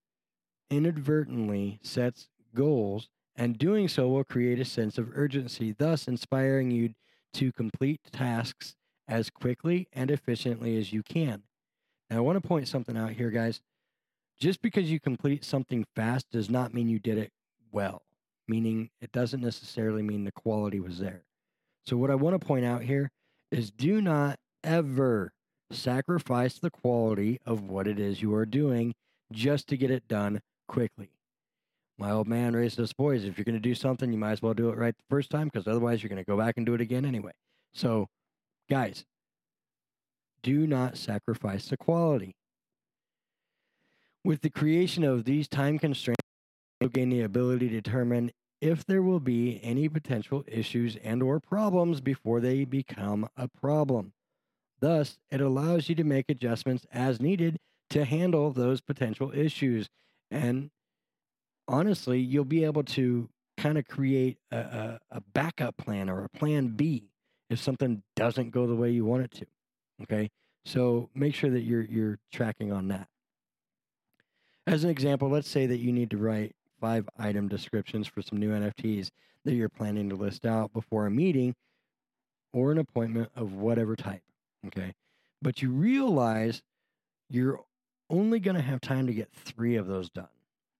[0.68, 6.94] inadvertently sets goals, and doing so will create a sense of urgency, thus inspiring you
[7.34, 8.74] to complete tasks
[9.06, 11.44] as quickly and efficiently as you can.
[12.10, 13.60] Now, I want to point something out here, guys.
[14.40, 17.30] Just because you complete something fast does not mean you did it
[17.70, 18.02] well,
[18.48, 21.22] meaning it doesn't necessarily mean the quality was there.
[21.86, 23.10] So, what I want to point out here
[23.50, 25.32] is do not ever
[25.70, 28.94] sacrifice the quality of what it is you are doing
[29.32, 31.10] just to get it done quickly.
[31.98, 33.24] My old man raised us boys.
[33.24, 35.30] If you're going to do something, you might as well do it right the first
[35.30, 37.32] time because otherwise you're going to go back and do it again anyway.
[37.72, 38.08] So,
[38.68, 39.04] guys,
[40.42, 42.34] do not sacrifice the quality.
[44.24, 46.24] With the creation of these time constraints,
[46.80, 48.32] you'll gain the ability to determine
[48.64, 54.14] if there will be any potential issues and or problems before they become a problem.
[54.80, 57.58] Thus, it allows you to make adjustments as needed
[57.90, 59.90] to handle those potential issues
[60.30, 60.70] and
[61.68, 66.28] honestly, you'll be able to kind of create a, a, a, backup plan or a
[66.30, 67.10] plan B
[67.50, 69.46] if something doesn't go the way you want it to.
[70.02, 70.30] Okay.
[70.64, 73.08] So make sure that you're you're tracking on that.
[74.66, 78.38] As an example, let's say that you need to write five item descriptions for some
[78.38, 79.08] new NFTs
[79.46, 81.54] that you're planning to list out before a meeting
[82.52, 84.20] or an appointment of whatever type.
[84.66, 84.92] Okay.
[85.40, 86.62] But you realize
[87.30, 87.58] you're
[88.10, 90.28] only going to have time to get three of those done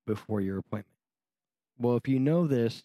[0.06, 0.98] before your appointment.
[1.78, 2.84] Well, if you know this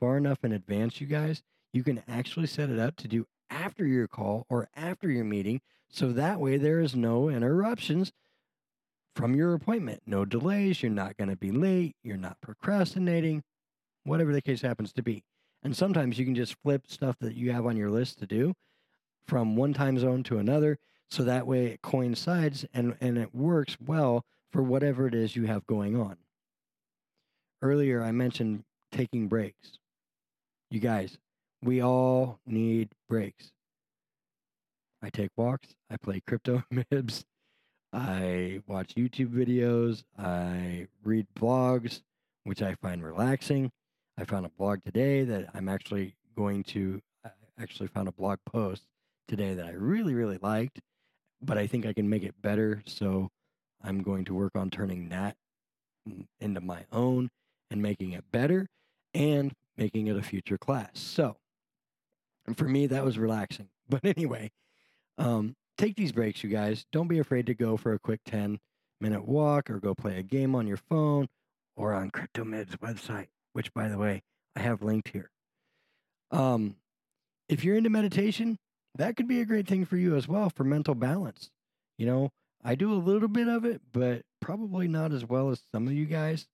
[0.00, 3.86] far enough in advance, you guys, you can actually set it up to do after
[3.86, 5.60] your call or after your meeting.
[5.88, 8.10] So that way there is no interruptions
[9.16, 10.02] from your appointment.
[10.06, 10.82] No delays.
[10.82, 11.96] You're not going to be late.
[12.04, 13.42] You're not procrastinating,
[14.04, 15.24] whatever the case happens to be.
[15.64, 18.54] And sometimes you can just flip stuff that you have on your list to do
[19.26, 20.78] from one time zone to another.
[21.10, 25.46] So that way it coincides and, and it works well for whatever it is you
[25.46, 26.18] have going on.
[27.62, 29.78] Earlier, I mentioned taking breaks.
[30.70, 31.18] You guys,
[31.62, 33.50] we all need breaks.
[35.02, 37.24] I take walks, I play crypto mibs,
[37.92, 42.02] I watch YouTube videos, I read blogs,
[42.44, 43.70] which I find relaxing.
[44.18, 48.38] I found a blog today that I'm actually going to I actually found a blog
[48.46, 48.84] post
[49.28, 50.80] today that I really really liked,
[51.40, 53.30] but I think I can make it better, so
[53.82, 55.36] I'm going to work on turning that
[56.40, 57.30] into my own
[57.70, 58.68] and making it better
[59.14, 60.90] and making it a future class.
[60.94, 61.36] So,
[62.56, 63.68] for me that was relaxing.
[63.88, 64.50] But anyway,
[65.16, 66.86] um, take these breaks, you guys.
[66.92, 68.58] Don't be afraid to go for a quick 10
[69.00, 71.28] minute walk or go play a game on your phone
[71.76, 74.22] or on CryptoMid's website, which, by the way,
[74.54, 75.30] I have linked here.
[76.30, 76.76] Um,
[77.48, 78.58] if you're into meditation,
[78.96, 81.50] that could be a great thing for you as well for mental balance.
[81.98, 82.32] You know,
[82.64, 85.92] I do a little bit of it, but probably not as well as some of
[85.92, 86.46] you guys.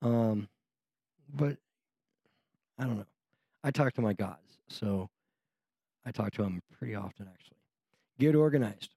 [0.00, 0.48] Um,
[1.32, 1.56] but
[2.78, 3.06] I don't know.
[3.62, 5.08] I talk to my gods, so
[6.04, 7.61] I talk to them pretty often, actually.
[8.22, 8.90] Get organized.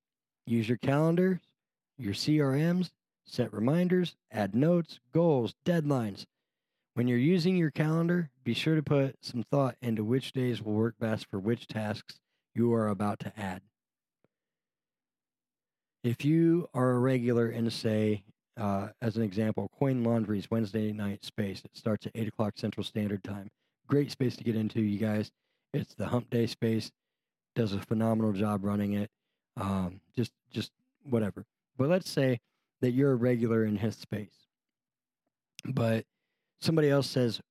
[0.45, 1.39] Use your calendars,
[1.97, 2.91] your CRMs,
[3.25, 6.25] set reminders, add notes, goals, deadlines.
[6.93, 10.73] When you're using your calendar, be sure to put some thought into which days will
[10.73, 12.19] work best for which tasks
[12.53, 13.63] you are about to add.
[16.03, 18.25] If you are a regular in, say,
[18.57, 22.83] uh, as an example, Coin Laundry's Wednesday night space, it starts at 8 o'clock Central
[22.83, 23.49] Standard Time.
[23.87, 25.31] Great space to get into, you guys.
[25.73, 26.91] It's the hump day space.
[27.55, 29.09] Does a phenomenal job running it.
[29.57, 30.71] Um, just, just
[31.03, 31.45] whatever.
[31.77, 32.39] But let's say
[32.81, 34.47] that you're a regular in his space,
[35.65, 36.05] but
[36.61, 37.41] somebody else says,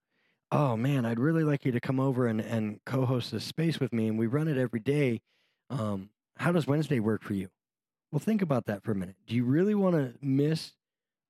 [0.52, 3.92] "Oh man, I'd really like you to come over and, and co-host this space with
[3.92, 5.20] me, and we run it every day.
[5.70, 7.48] Um, how does Wednesday work for you?"
[8.12, 9.16] Well, think about that for a minute.
[9.26, 10.72] Do you really want to miss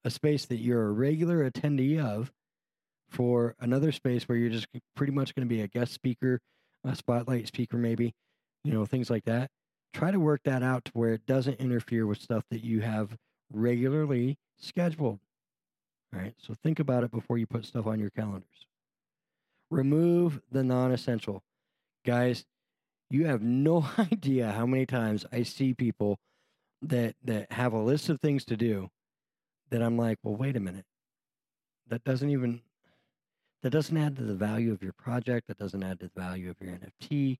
[0.05, 2.33] a space that you're a regular attendee of
[3.09, 6.41] for another space where you're just pretty much going to be a guest speaker,
[6.85, 8.13] a spotlight speaker, maybe,
[8.65, 9.51] you know, things like that?
[9.95, 13.17] Try to work that out to where it doesn't interfere with stuff that you have
[13.53, 15.21] regularly scheduled.
[16.13, 16.35] All right.
[16.37, 18.67] So think about it before you put stuff on your calendars.
[19.71, 21.45] Remove the non essential.
[22.05, 22.45] Guys,
[23.09, 26.19] you have no idea how many times I see people
[26.83, 28.91] that that have a list of things to do
[29.71, 30.87] that I'm like, well, wait a minute.
[31.89, 32.63] That doesn't even
[33.63, 36.51] that doesn't add to the value of your project, that doesn't add to the value
[36.51, 37.39] of your NFT,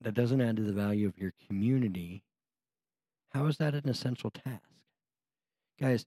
[0.00, 2.22] that doesn't add to the value of your community.
[3.30, 4.62] How is that an essential task?
[5.80, 6.06] Guys,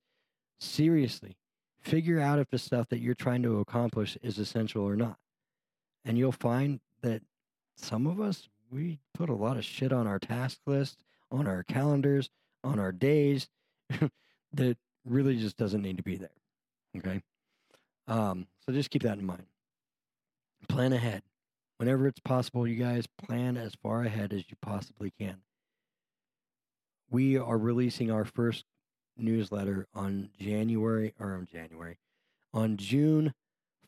[0.60, 1.38] seriously,
[1.80, 5.18] figure out if the stuff that you're trying to accomplish is essential or not.
[6.06, 7.22] And you'll find that
[7.76, 11.64] some of us, we put a lot of shit on our task list, on our
[11.64, 12.30] calendars,
[12.64, 13.48] on our days
[14.54, 16.30] that really just doesn't need to be there.
[16.98, 17.22] Okay.
[18.08, 19.46] Um, so just keep that in mind.
[20.68, 21.22] Plan ahead.
[21.80, 25.38] Whenever it's possible, you guys plan as far ahead as you possibly can.
[27.10, 28.66] We are releasing our first
[29.18, 31.98] newsletter on January or on January
[32.54, 33.34] on June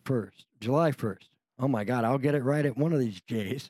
[0.06, 1.28] 1st, July 1st.
[1.60, 3.70] Oh my God, I'll get it right at one of these days.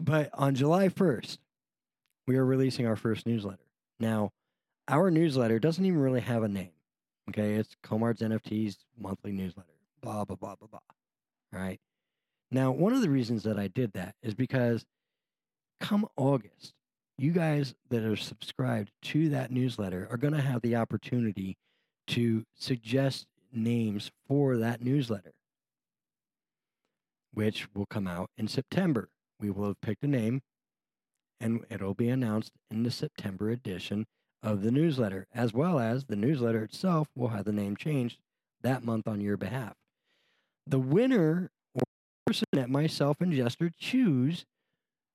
[0.00, 1.36] But on July 1st,
[2.26, 3.66] we are releasing our first newsletter.
[4.00, 4.30] Now,
[4.88, 6.70] our newsletter doesn't even really have a name.
[7.28, 9.68] Okay, it's Komards NFTs monthly newsletter.
[10.00, 10.80] Blah blah blah blah blah.
[11.54, 11.80] All right.
[12.54, 14.84] Now, one of the reasons that I did that is because
[15.80, 16.72] come August,
[17.18, 21.56] you guys that are subscribed to that newsletter are going to have the opportunity
[22.06, 25.32] to suggest names for that newsletter,
[27.32, 29.08] which will come out in September.
[29.40, 30.40] We will have picked a name
[31.40, 34.06] and it'll be announced in the September edition
[34.44, 38.20] of the newsletter, as well as the newsletter itself will have the name changed
[38.62, 39.74] that month on your behalf.
[40.68, 41.50] The winner
[42.34, 44.44] person that myself and Jester choose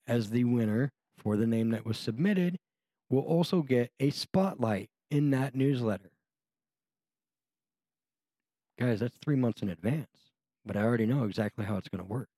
[0.08, 2.58] as the winner for the name that was submitted
[3.10, 6.12] will also get a spotlight in that newsletter.
[8.80, 10.32] Guys, that's three months in advance,
[10.66, 12.30] but I already know exactly how it's going to work.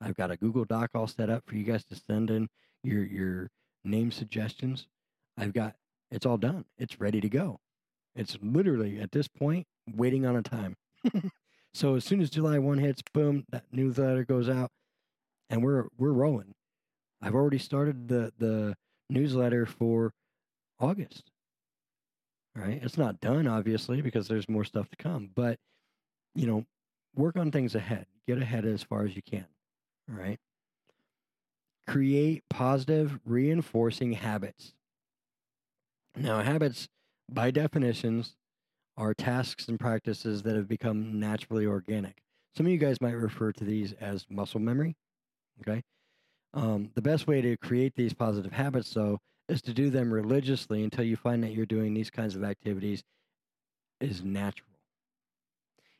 [0.00, 2.48] I've got a Google Doc all set up for you guys to send in
[2.82, 3.50] your your
[3.84, 4.86] name suggestions.
[5.36, 5.74] I've got
[6.10, 6.64] it's all done.
[6.78, 7.60] It's ready to go.
[8.16, 10.76] It's literally at this point waiting on a time.
[11.74, 14.70] so as soon as July 1 hits, boom, that newsletter goes out
[15.50, 16.54] and we're we're rolling.
[17.20, 18.76] I've already started the the
[19.10, 20.12] newsletter for
[20.80, 21.30] August.
[22.56, 22.80] All right?
[22.82, 25.58] It's not done obviously because there's more stuff to come, but
[26.34, 26.64] you know,
[27.14, 28.06] work on things ahead.
[28.26, 29.46] Get ahead as far as you can.
[30.10, 30.38] All right?
[31.86, 34.72] create positive reinforcing habits.
[36.16, 36.88] Now, habits,
[37.30, 38.36] by definitions,
[38.96, 42.22] are tasks and practices that have become naturally organic.
[42.56, 44.96] Some of you guys might refer to these as muscle memory.
[45.60, 45.82] Okay.
[46.52, 49.18] Um, the best way to create these positive habits, though,
[49.48, 53.02] is to do them religiously until you find that you're doing these kinds of activities
[54.00, 54.68] is natural.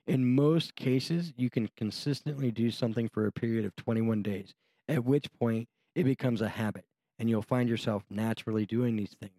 [0.06, 4.54] In most cases, you can consistently do something for a period of 21 days,
[4.88, 6.84] at which point it becomes a habit
[7.18, 9.32] and you'll find yourself naturally doing these things.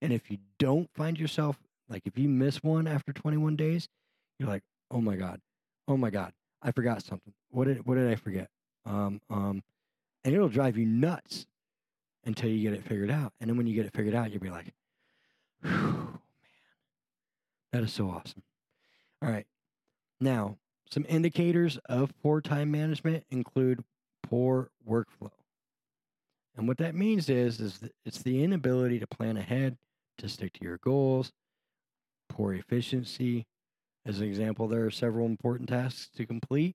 [0.00, 1.58] And if you don't find yourself,
[1.92, 3.86] like if you miss one after 21 days,
[4.38, 5.40] you're like, oh my God,
[5.86, 6.32] oh my God,
[6.62, 7.34] I forgot something.
[7.50, 8.48] What did, what did I forget?
[8.86, 9.62] Um, um,
[10.24, 11.46] and it'll drive you nuts
[12.24, 13.34] until you get it figured out.
[13.40, 14.72] And then when you get it figured out, you'll be like,
[15.62, 16.18] man,
[17.72, 18.42] that is so awesome.
[19.20, 19.46] All right.
[20.18, 20.56] Now,
[20.90, 23.84] some indicators of poor time management include
[24.22, 25.30] poor workflow.
[26.56, 29.76] And what that means is, is it's the inability to plan ahead,
[30.18, 31.32] to stick to your goals,
[32.32, 33.46] poor efficiency.
[34.06, 36.74] As an example, there are several important tasks to complete.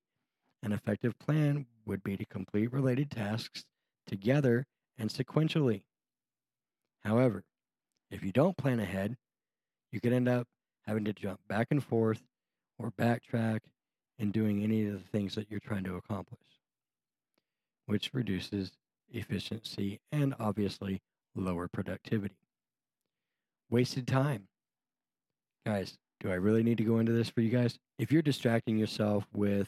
[0.62, 3.66] An effective plan would be to complete related tasks
[4.06, 4.66] together
[4.98, 5.84] and sequentially.
[7.04, 7.44] However,
[8.12, 9.18] if you don't plan ahead,
[9.92, 10.48] you could end up
[10.86, 12.22] having to jump back and forth
[12.78, 13.60] or backtrack
[14.20, 16.40] in doing any of the things that you're trying to accomplish,
[17.88, 18.72] which reduces
[19.12, 21.02] efficiency and obviously
[21.36, 22.38] lower productivity.
[23.70, 24.48] Wasted time.
[25.68, 27.78] Guys, do I really need to go into this for you guys?
[28.00, 29.68] If you're distracting yourself with,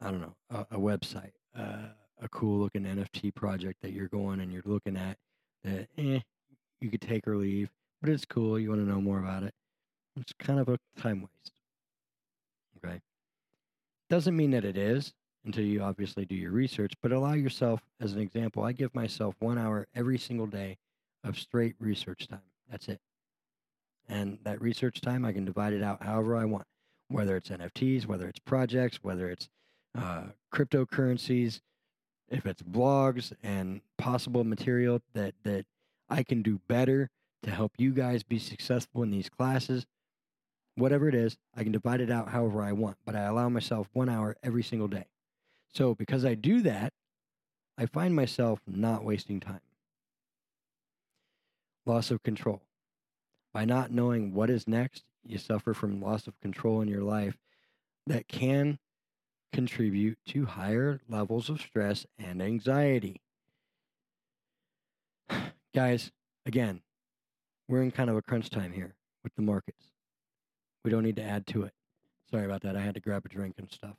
[0.00, 1.88] I don't know, a, a website, uh,
[2.20, 5.16] a cool looking NFT project that you're going and you're looking at
[5.64, 6.20] that, eh,
[6.80, 8.60] you could take or leave, but it's cool.
[8.60, 9.54] You want to know more about it.
[10.14, 11.50] It's kind of a time waste.
[12.76, 13.00] Okay.
[14.08, 15.12] Doesn't mean that it is
[15.44, 19.34] until you obviously do your research, but allow yourself, as an example, I give myself
[19.40, 20.78] one hour every single day
[21.24, 22.38] of straight research time.
[22.70, 23.00] That's it.
[24.12, 26.66] And that research time, I can divide it out however I want,
[27.08, 29.48] whether it's NFTs, whether it's projects, whether it's
[29.98, 31.60] uh, cryptocurrencies,
[32.28, 35.64] if it's blogs and possible material that, that
[36.10, 37.08] I can do better
[37.42, 39.86] to help you guys be successful in these classes,
[40.74, 43.88] whatever it is, I can divide it out however I want, but I allow myself
[43.94, 45.06] one hour every single day.
[45.72, 46.92] So because I do that,
[47.78, 49.62] I find myself not wasting time.
[51.86, 52.60] Loss of control.
[53.52, 57.38] By not knowing what is next, you suffer from loss of control in your life
[58.06, 58.78] that can
[59.52, 63.20] contribute to higher levels of stress and anxiety.
[65.74, 66.10] Guys,
[66.46, 66.80] again,
[67.68, 69.92] we're in kind of a crunch time here with the markets.
[70.84, 71.72] We don't need to add to it.
[72.30, 72.76] Sorry about that.
[72.76, 73.96] I had to grab a drink and stuff.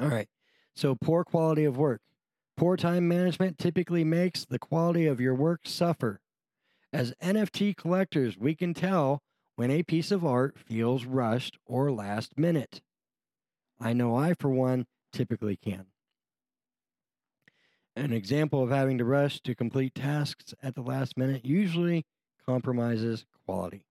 [0.00, 0.28] All right.
[0.74, 2.00] So, poor quality of work.
[2.56, 6.20] Poor time management typically makes the quality of your work suffer.
[6.92, 9.20] As NFT collectors, we can tell
[9.56, 12.80] when a piece of art feels rushed or last minute.
[13.80, 15.86] I know I, for one, typically can.
[17.94, 22.06] An example of having to rush to complete tasks at the last minute usually
[22.46, 23.84] compromises quality.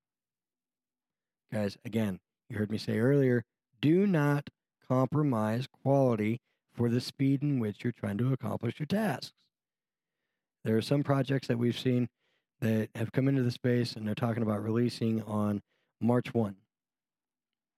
[1.51, 2.19] Guys, again,
[2.49, 3.43] you heard me say earlier
[3.81, 4.49] do not
[4.87, 6.39] compromise quality
[6.73, 9.33] for the speed in which you're trying to accomplish your tasks.
[10.63, 12.09] There are some projects that we've seen
[12.61, 15.61] that have come into the space and they're talking about releasing on
[16.01, 16.55] March 1.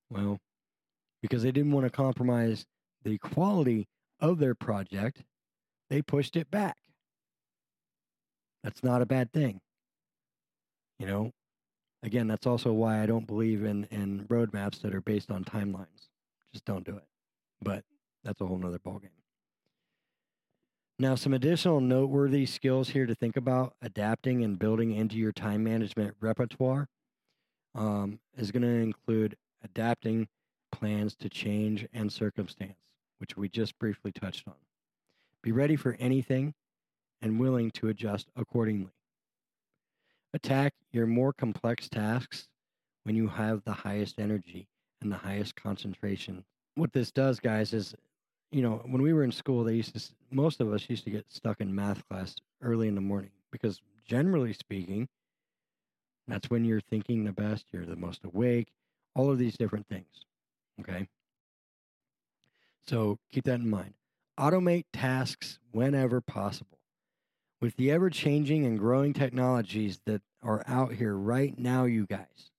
[0.09, 0.39] Well,
[1.21, 2.65] because they didn't want to compromise
[3.03, 3.87] the quality
[4.19, 5.23] of their project,
[5.89, 6.77] they pushed it back.
[8.63, 9.61] That's not a bad thing.
[10.97, 11.31] You know,
[12.03, 16.09] again, that's also why I don't believe in, in roadmaps that are based on timelines.
[16.53, 17.05] Just don't do it.
[17.61, 17.83] But
[18.23, 19.18] that's a whole nother ballgame.
[21.01, 25.63] Now, some additional noteworthy skills here to think about adapting and building into your time
[25.63, 26.89] management repertoire
[27.73, 30.27] um, is going to include adapting
[30.73, 32.75] plans to change and circumstance,
[33.19, 34.55] which we just briefly touched on.
[35.41, 36.53] Be ready for anything
[37.21, 38.91] and willing to adjust accordingly.
[40.33, 42.49] Attack your more complex tasks
[43.03, 44.67] when you have the highest energy
[45.01, 46.43] and the highest concentration.
[46.75, 47.95] What this does, guys, is
[48.51, 51.11] you know, when we were in school, they used to, most of us used to
[51.11, 55.07] get stuck in math class early in the morning because generally speaking,
[56.27, 58.67] that's when you're thinking the best, you're the most awake,
[59.15, 60.25] all of these different things.
[60.79, 61.07] Okay.
[62.87, 63.93] So keep that in mind.
[64.39, 66.79] Automate tasks whenever possible.
[67.61, 72.51] With the ever changing and growing technologies that are out here right now, you guys,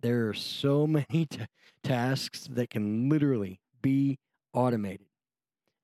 [0.00, 1.46] there are so many t-
[1.82, 4.18] tasks that can literally be
[4.52, 5.06] automated,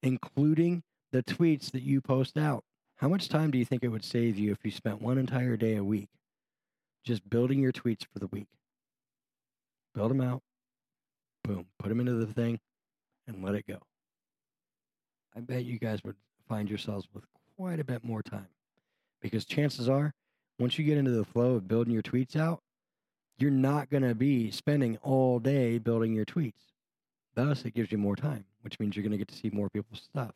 [0.03, 2.65] including the tweets that you post out.
[2.97, 5.57] How much time do you think it would save you if you spent one entire
[5.57, 6.09] day a week
[7.05, 8.49] just building your tweets for the week?
[9.95, 10.43] Build them out,
[11.45, 12.59] boom, put them into the thing,
[13.27, 13.79] and let it go.
[15.35, 16.17] I bet you guys would
[16.49, 17.25] find yourselves with
[17.57, 18.49] quite a bit more time
[19.21, 20.13] because chances are,
[20.59, 22.61] once you get into the flow of building your tweets out,
[23.39, 26.53] you're not going to be spending all day building your tweets.
[27.37, 29.69] Thus, it gives you more time, which means you're going to get to see more
[29.69, 30.33] people's stuff.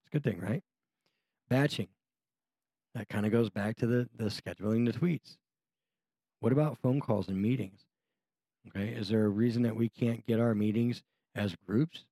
[0.00, 0.62] It's a good thing, right?
[1.48, 1.88] Batching.
[2.94, 5.36] That kind of goes back to the, the scheduling the tweets.
[6.40, 7.86] What about phone calls and meetings?
[8.68, 11.02] Okay, is there a reason that we can't get our meetings
[11.34, 12.04] as groups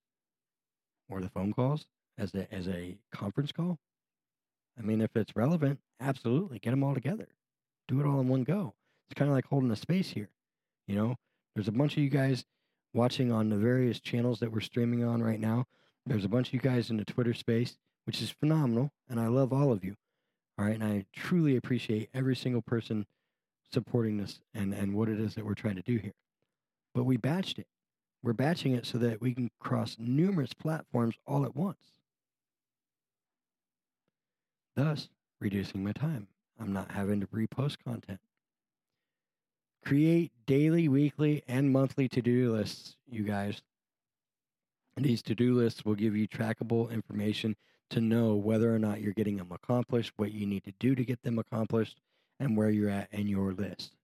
[1.09, 1.87] or the phone calls
[2.19, 3.79] as a, as a conference call?
[4.79, 7.29] I mean, if it's relevant, absolutely get them all together.
[7.89, 8.75] Do it all in one go.
[9.09, 10.31] It's kind of like holding a space here.
[10.87, 11.17] You know,
[11.55, 12.45] there's a bunch of you guys
[12.93, 15.67] watching on the various channels that we're streaming on right now.
[16.07, 19.29] There's a bunch of you guys in the Twitter space, which is phenomenal, and I
[19.29, 19.97] love all of you.
[20.59, 23.07] All right, and I truly appreciate every single person
[23.73, 26.15] supporting this and, and what it is that we're trying to do here.
[26.95, 27.67] But we batched it.
[28.23, 31.93] We're batching it so that we can cross numerous platforms all at once.
[34.77, 35.09] Thus,
[35.41, 36.29] reducing my time.
[36.59, 38.21] I'm not having to repost content.
[39.85, 43.63] Create daily, weekly, and monthly to do lists, you guys.
[44.97, 47.57] These to do lists will give you trackable information
[47.89, 51.05] to know whether or not you're getting them accomplished, what you need to do to
[51.05, 52.01] get them accomplished,
[52.39, 53.97] and where you're at in your list.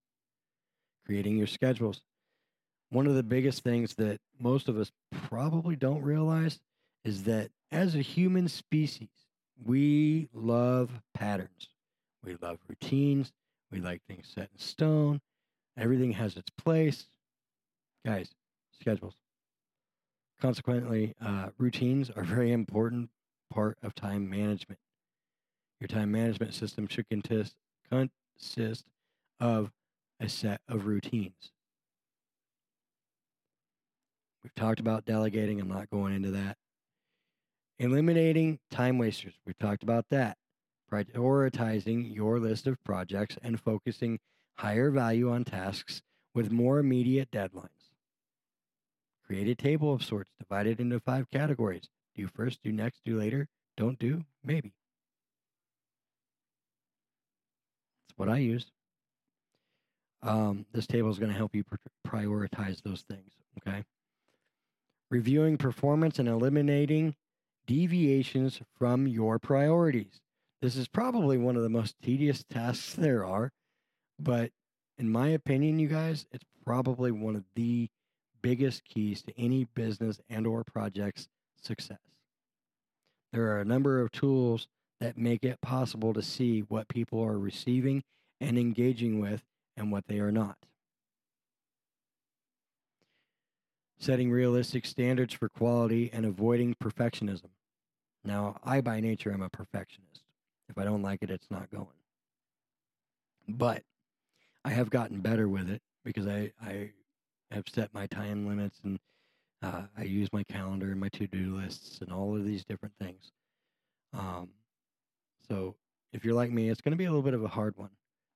[1.04, 2.00] Creating your schedules.
[2.90, 6.60] One of the biggest things that most of us probably don't realize
[7.04, 9.08] is that as a human species,
[9.64, 11.68] we love patterns.
[12.24, 13.32] We love routines.
[13.70, 15.20] We like things set in stone.
[15.78, 17.06] Everything has its place.
[18.04, 18.30] Guys,
[18.80, 19.14] schedules.
[20.40, 23.10] Consequently, uh, routines are a very important
[23.50, 24.80] part of time management.
[25.80, 27.54] Your time management system should consist,
[27.90, 28.84] consist
[29.40, 29.70] of
[30.20, 31.52] a set of routines.
[34.42, 35.60] We've talked about delegating.
[35.60, 36.56] I'm not going into that.
[37.78, 39.34] Eliminating time wasters.
[39.44, 40.38] We've talked about that.
[40.90, 44.18] Prioritizing your list of projects and focusing
[44.56, 46.02] higher value on tasks
[46.34, 47.68] with more immediate deadlines.
[49.26, 51.88] Create a table of sorts divided into five categories.
[52.14, 54.72] Do first, do next, do later, don't do, maybe.
[58.08, 58.70] That's what I use.
[60.22, 61.64] Um, this table is going to help you
[62.06, 63.32] prioritize those things.
[63.58, 63.84] Okay.
[65.10, 67.14] Reviewing performance and eliminating
[67.66, 70.20] deviations from your priorities.
[70.62, 73.52] This is probably one of the most tedious tasks there are,
[74.18, 74.50] but
[74.98, 77.88] in my opinion, you guys, it's probably one of the
[78.42, 81.28] biggest keys to any business and or project's
[81.60, 81.98] success.
[83.32, 84.68] There are a number of tools
[85.00, 88.02] that make it possible to see what people are receiving
[88.40, 89.42] and engaging with
[89.76, 90.56] and what they are not.
[93.98, 97.50] Setting realistic standards for quality and avoiding perfectionism.
[98.24, 100.22] Now, I by nature am a perfectionist.
[100.68, 101.86] If I don't like it, it's not going.
[103.48, 103.82] But
[104.66, 106.90] I have gotten better with it because I, I
[107.52, 108.98] have set my time limits and
[109.62, 112.96] uh, I use my calendar and my to do lists and all of these different
[113.00, 113.30] things.
[114.12, 114.48] Um,
[115.48, 115.76] so
[116.12, 117.90] if you're like me, it's going to be a little bit of a hard one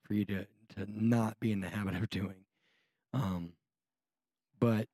[0.05, 2.45] for you to, to not be in the habit of doing.
[3.13, 3.55] Um,
[4.61, 4.87] but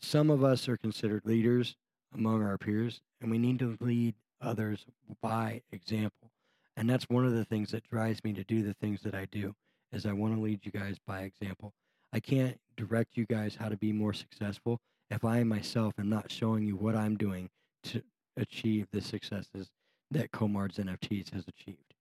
[0.00, 1.76] some of us are considered leaders
[2.14, 4.86] among our peers, and we need to lead others
[5.20, 6.30] by example.
[6.74, 9.26] And that's one of the things that drives me to do the things that I
[9.26, 9.54] do
[9.92, 11.72] is I want to lead you guys by example.
[12.12, 14.80] I can't direct you guys how to be more successful
[15.10, 17.48] if I myself am not showing you what I'm doing
[17.84, 18.02] to
[18.36, 19.70] achieve the successes
[20.10, 21.94] that Komards NFTs has achieved.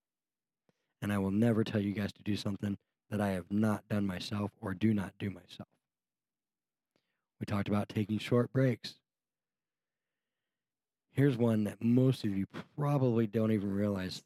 [1.02, 2.78] And I will never tell you guys to do something
[3.10, 5.70] that I have not done myself or do not do myself.
[7.40, 8.96] We talked about taking short breaks.
[11.12, 12.46] Here's one that most of you
[12.78, 14.24] probably don't even realize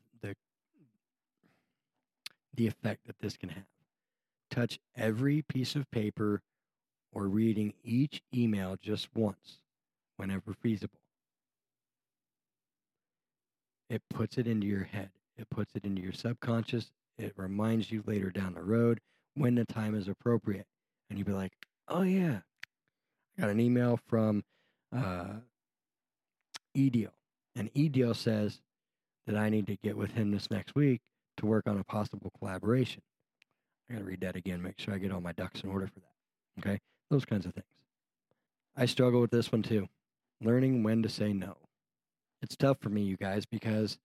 [2.54, 3.66] the effect that this can have.
[4.49, 6.41] Touch every piece of paper
[7.14, 9.60] or reading each email just once
[10.18, 10.99] whenever feasible.
[13.89, 16.91] It puts it into your head, it puts it into your subconscious.
[17.18, 18.99] It reminds you later down the road
[19.36, 20.66] when the time is appropriate.
[21.10, 21.52] And you'll be like,
[21.88, 22.39] oh, yeah,
[23.38, 24.43] I got an email from
[24.95, 25.34] uh.
[26.74, 28.62] And EDeal says
[29.28, 31.02] that I need to get with him this next week
[31.38, 33.01] to work on a possible collaboration.
[33.89, 35.88] I got to read that again, make sure I get all my ducks in order
[35.88, 36.67] for that.
[36.67, 36.79] Okay?
[37.09, 37.65] Those kinds of things.
[38.75, 39.88] I struggle with this one too.
[40.41, 41.57] Learning when to say no.
[42.41, 43.97] It's tough for me, you guys, because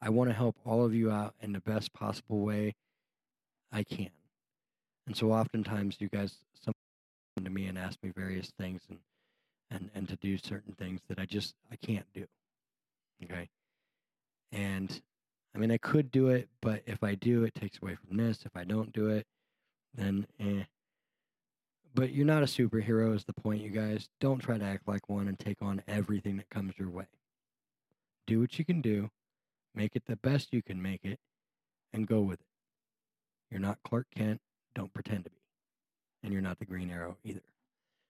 [0.00, 2.74] I want to help all of you out in the best possible way
[3.72, 4.10] I can.
[5.06, 6.38] And so oftentimes you guys
[7.34, 8.98] come to me and ask me various things and,
[9.70, 12.26] and, and to do certain things that I just I can't do.
[13.24, 13.48] Okay.
[14.52, 15.00] And
[15.54, 18.44] I mean I could do it, but if I do it takes away from this.
[18.44, 19.26] If I don't do it,
[19.94, 20.64] then eh.
[21.94, 24.08] But you're not a superhero is the point, you guys.
[24.20, 27.06] Don't try to act like one and take on everything that comes your way.
[28.26, 29.10] Do what you can do,
[29.74, 31.20] make it the best you can make it,
[31.92, 32.46] and go with it.
[33.50, 34.40] You're not Clark Kent,
[34.74, 35.36] don't pretend to be.
[36.24, 37.42] And you're not the Green Arrow either.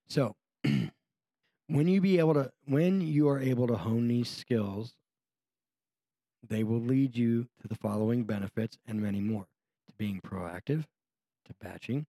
[0.08, 0.36] So,
[1.66, 4.94] when you be able to when you are able to hone these skills,
[6.48, 9.46] they will lead you to the following benefits and many more.
[9.86, 10.84] To being proactive,
[11.46, 12.06] to batching,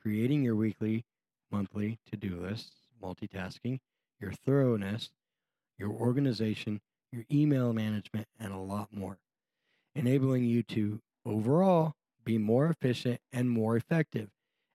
[0.00, 1.04] creating your weekly,
[1.50, 2.72] monthly to-do lists,
[3.02, 3.80] multitasking,
[4.20, 5.10] your thoroughness,
[5.78, 6.80] your organization,
[7.12, 9.18] your email management, and a lot more,
[9.94, 14.28] enabling you to overall be more efficient and more effective.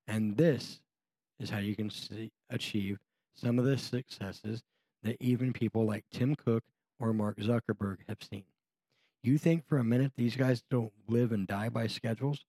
[0.07, 0.79] And this
[1.39, 2.99] is how you can see, achieve
[3.33, 4.63] some of the successes
[5.03, 6.63] that even people like Tim Cook
[6.99, 8.43] or Mark Zuckerberg have seen.
[9.23, 12.43] You think for a minute these guys don't live and die by schedules?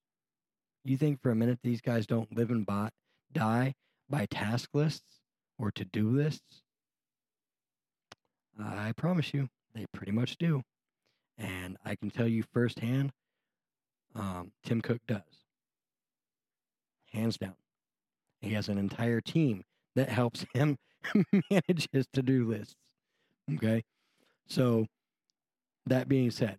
[0.85, 2.91] You think for a minute these guys don't live and buy,
[3.33, 3.75] die
[4.09, 5.21] by task lists
[5.59, 6.63] or to do lists?
[8.59, 10.63] I promise you, they pretty much do.
[11.39, 13.13] And I can tell you firsthand,
[14.15, 15.23] um, Tim Cook does.
[17.13, 17.57] Hands down.
[18.41, 19.65] He has an entire team
[19.95, 20.79] that helps him
[21.51, 22.77] manage his to do lists.
[23.55, 23.83] Okay.
[24.47, 24.87] So,
[25.87, 26.59] that being said,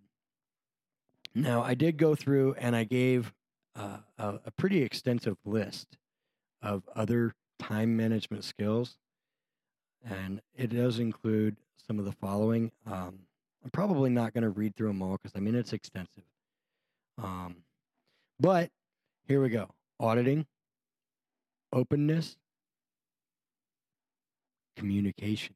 [1.35, 3.33] now I did go through and I gave
[3.75, 5.97] uh, a, a pretty extensive list
[6.61, 8.97] of other time management skills.
[10.05, 11.55] And it does include
[11.87, 12.71] some of the following.
[12.85, 13.19] Um,
[13.63, 16.23] I'm probably not going to read through them all because I mean, it's extensive.
[17.21, 17.57] Um,
[18.39, 18.69] but
[19.27, 19.69] here we go
[19.99, 20.45] auditing,
[21.71, 22.35] openness,
[24.75, 25.55] communication.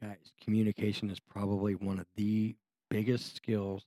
[0.00, 2.54] Guys, communication is probably one of the
[2.90, 3.84] biggest skills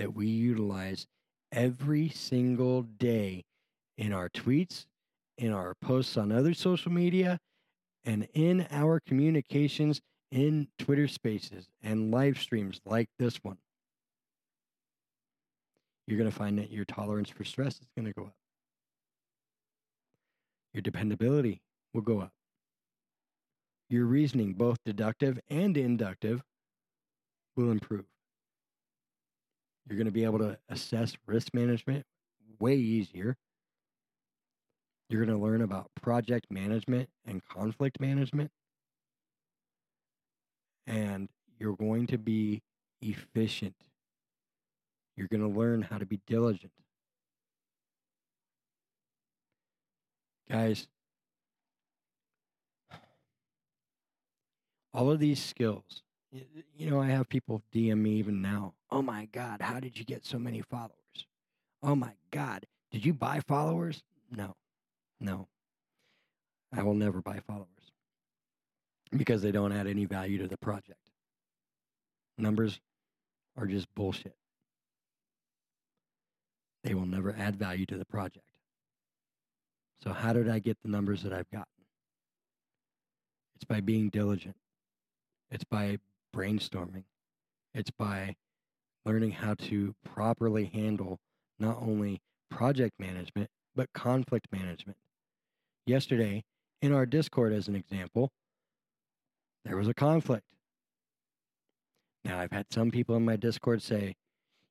[0.00, 1.06] that we utilize
[1.52, 3.44] every single day
[3.98, 4.86] in our tweets,
[5.38, 7.38] in our posts on other social media,
[8.04, 13.58] and in our communications in Twitter spaces and live streams like this one
[16.10, 18.34] you're going to find that your tolerance for stress is going to go up.
[20.74, 21.62] Your dependability
[21.94, 22.32] will go up.
[23.88, 26.42] Your reasoning, both deductive and inductive,
[27.56, 28.06] will improve.
[29.90, 32.06] You're going to be able to assess risk management
[32.58, 33.36] way easier.
[35.10, 38.50] You're going to learn about project management and conflict management.
[40.86, 41.28] And
[41.58, 42.62] you're going to be
[43.02, 43.74] efficient
[45.20, 46.72] you're going to learn how to be diligent.
[50.48, 50.88] Guys,
[54.94, 56.02] all of these skills,
[56.74, 58.72] you know, I have people DM me even now.
[58.90, 60.94] Oh my God, how did you get so many followers?
[61.82, 64.02] Oh my God, did you buy followers?
[64.30, 64.56] No,
[65.20, 65.48] no.
[66.72, 67.66] I will never buy followers
[69.16, 71.10] because they don't add any value to the project.
[72.38, 72.80] Numbers
[73.56, 74.36] are just bullshit
[76.82, 78.46] they will never add value to the project.
[80.02, 81.66] So, how did I get the numbers that I've gotten?
[83.56, 84.56] It's by being diligent,
[85.50, 85.98] it's by
[86.34, 87.04] brainstorming,
[87.74, 88.36] it's by
[89.04, 91.18] learning how to properly handle
[91.58, 92.20] not only
[92.50, 94.98] project management, but conflict management.
[95.86, 96.44] Yesterday,
[96.82, 98.30] in our Discord, as an example,
[99.64, 100.44] there was a conflict.
[102.24, 104.14] Now, I've had some people in my Discord say,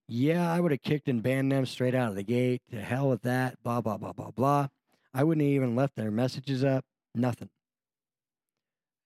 [0.07, 2.61] yeah, I would have kicked and banned them straight out of the gate.
[2.71, 3.61] To hell with that.
[3.63, 4.67] Blah, blah, blah, blah, blah.
[5.13, 6.83] I wouldn't have even left their messages up.
[7.13, 7.49] Nothing.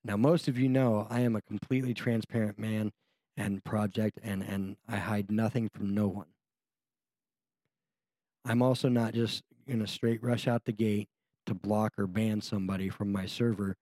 [0.05, 2.91] Now, most of you know I am a completely transparent man
[3.35, 6.27] and project, and, and I hide nothing from no one.
[8.45, 11.09] I'm also not just going to straight rush out the gate
[11.45, 13.75] to block or ban somebody from my server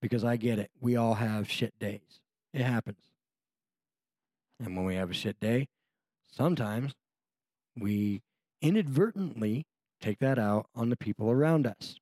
[0.00, 0.70] because I get it.
[0.80, 2.20] We all have shit days.
[2.52, 3.10] It happens.
[4.58, 5.68] And when we have a shit day,
[6.30, 6.94] sometimes
[7.78, 8.22] we
[8.62, 9.66] inadvertently
[10.00, 11.98] take that out on the people around us.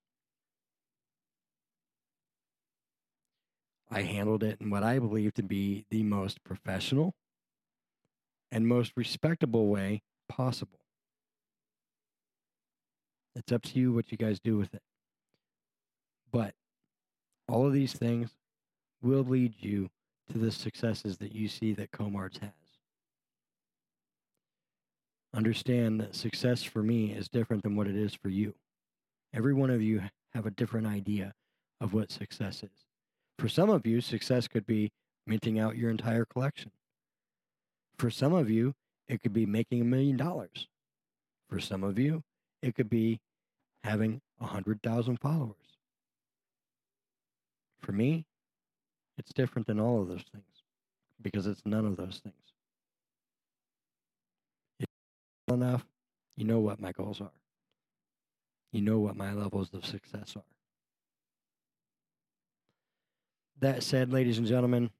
[3.95, 7.14] I handled it in what I believe to be the most professional
[8.51, 10.80] and most respectable way possible.
[13.36, 14.82] It's up to you what you guys do with it.
[16.32, 16.55] But
[17.49, 18.30] all of these things
[19.01, 19.90] will lead you
[20.32, 22.51] to the successes that you see that Komards has.
[25.32, 28.55] Understand that success for me is different than what it is for you.
[29.32, 31.34] Every one of you have a different idea
[31.80, 32.93] of what success is.
[33.39, 34.93] For some of you, success could be
[35.26, 36.70] minting out your entire collection.
[37.99, 38.74] For some of you,
[39.09, 40.68] it could be making a million dollars.
[41.49, 42.22] For some of you,
[42.62, 43.20] it could be
[43.82, 45.57] having a 100,000 followers.
[47.80, 48.24] For me,
[49.18, 50.45] it's different than all of those things
[51.20, 52.35] because it's none of those things.
[54.80, 54.87] If
[55.53, 55.85] enough,
[56.37, 57.30] you know what my goals are.
[58.72, 60.53] You know what my levels of success are.
[63.61, 64.90] That said, ladies and gentlemen,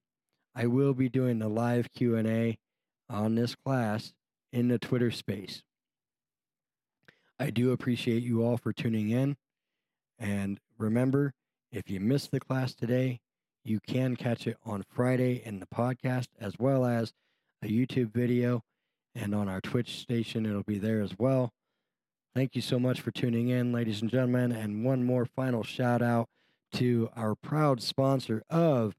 [0.55, 2.59] I will be doing the live Q&A
[3.11, 4.13] on this class
[4.53, 5.63] in the Twitter space.
[7.39, 9.37] I do appreciate you all for tuning in.
[10.19, 11.35] And remember,
[11.73, 13.21] if you missed the class today,
[13.65, 17.13] you can catch it on Friday in the podcast as well as
[17.63, 18.63] a YouTube video.
[19.17, 21.53] And on our Twitch station, it'll be there as well.
[22.35, 24.53] Thank you so much for tuning in, ladies and gentlemen.
[24.53, 26.29] And one more final shout out
[26.75, 28.95] to our proud sponsor of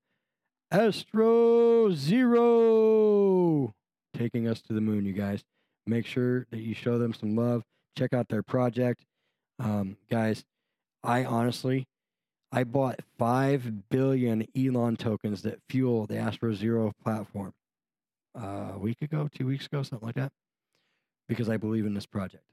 [0.72, 3.74] Astro Zero,
[4.18, 5.44] taking us to the moon, you guys.
[5.86, 7.64] Make sure that you show them some love.
[7.98, 9.04] Check out their project.
[9.60, 10.46] Um, guys,
[11.04, 11.86] I honestly,
[12.52, 17.54] I bought 5 billion Elon tokens that fuel the Astro Zero platform
[18.40, 20.32] uh, a week ago, two weeks ago, something like that,
[21.28, 22.44] because I believe in this project.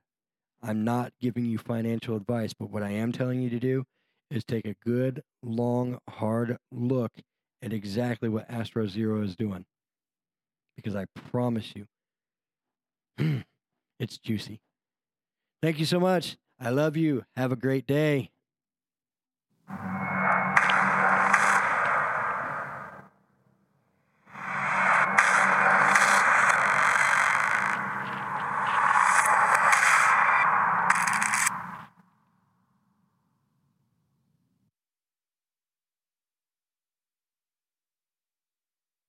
[0.61, 3.85] I'm not giving you financial advice, but what I am telling you to do
[4.33, 7.13] is take a good, long, hard look
[7.63, 9.65] at exactly what Astro Zero is doing.
[10.77, 11.87] Because I promise you,
[14.01, 14.61] it's juicy.
[15.63, 16.37] Thank you so much.
[16.59, 17.25] I love you.
[17.37, 18.31] Have a great day.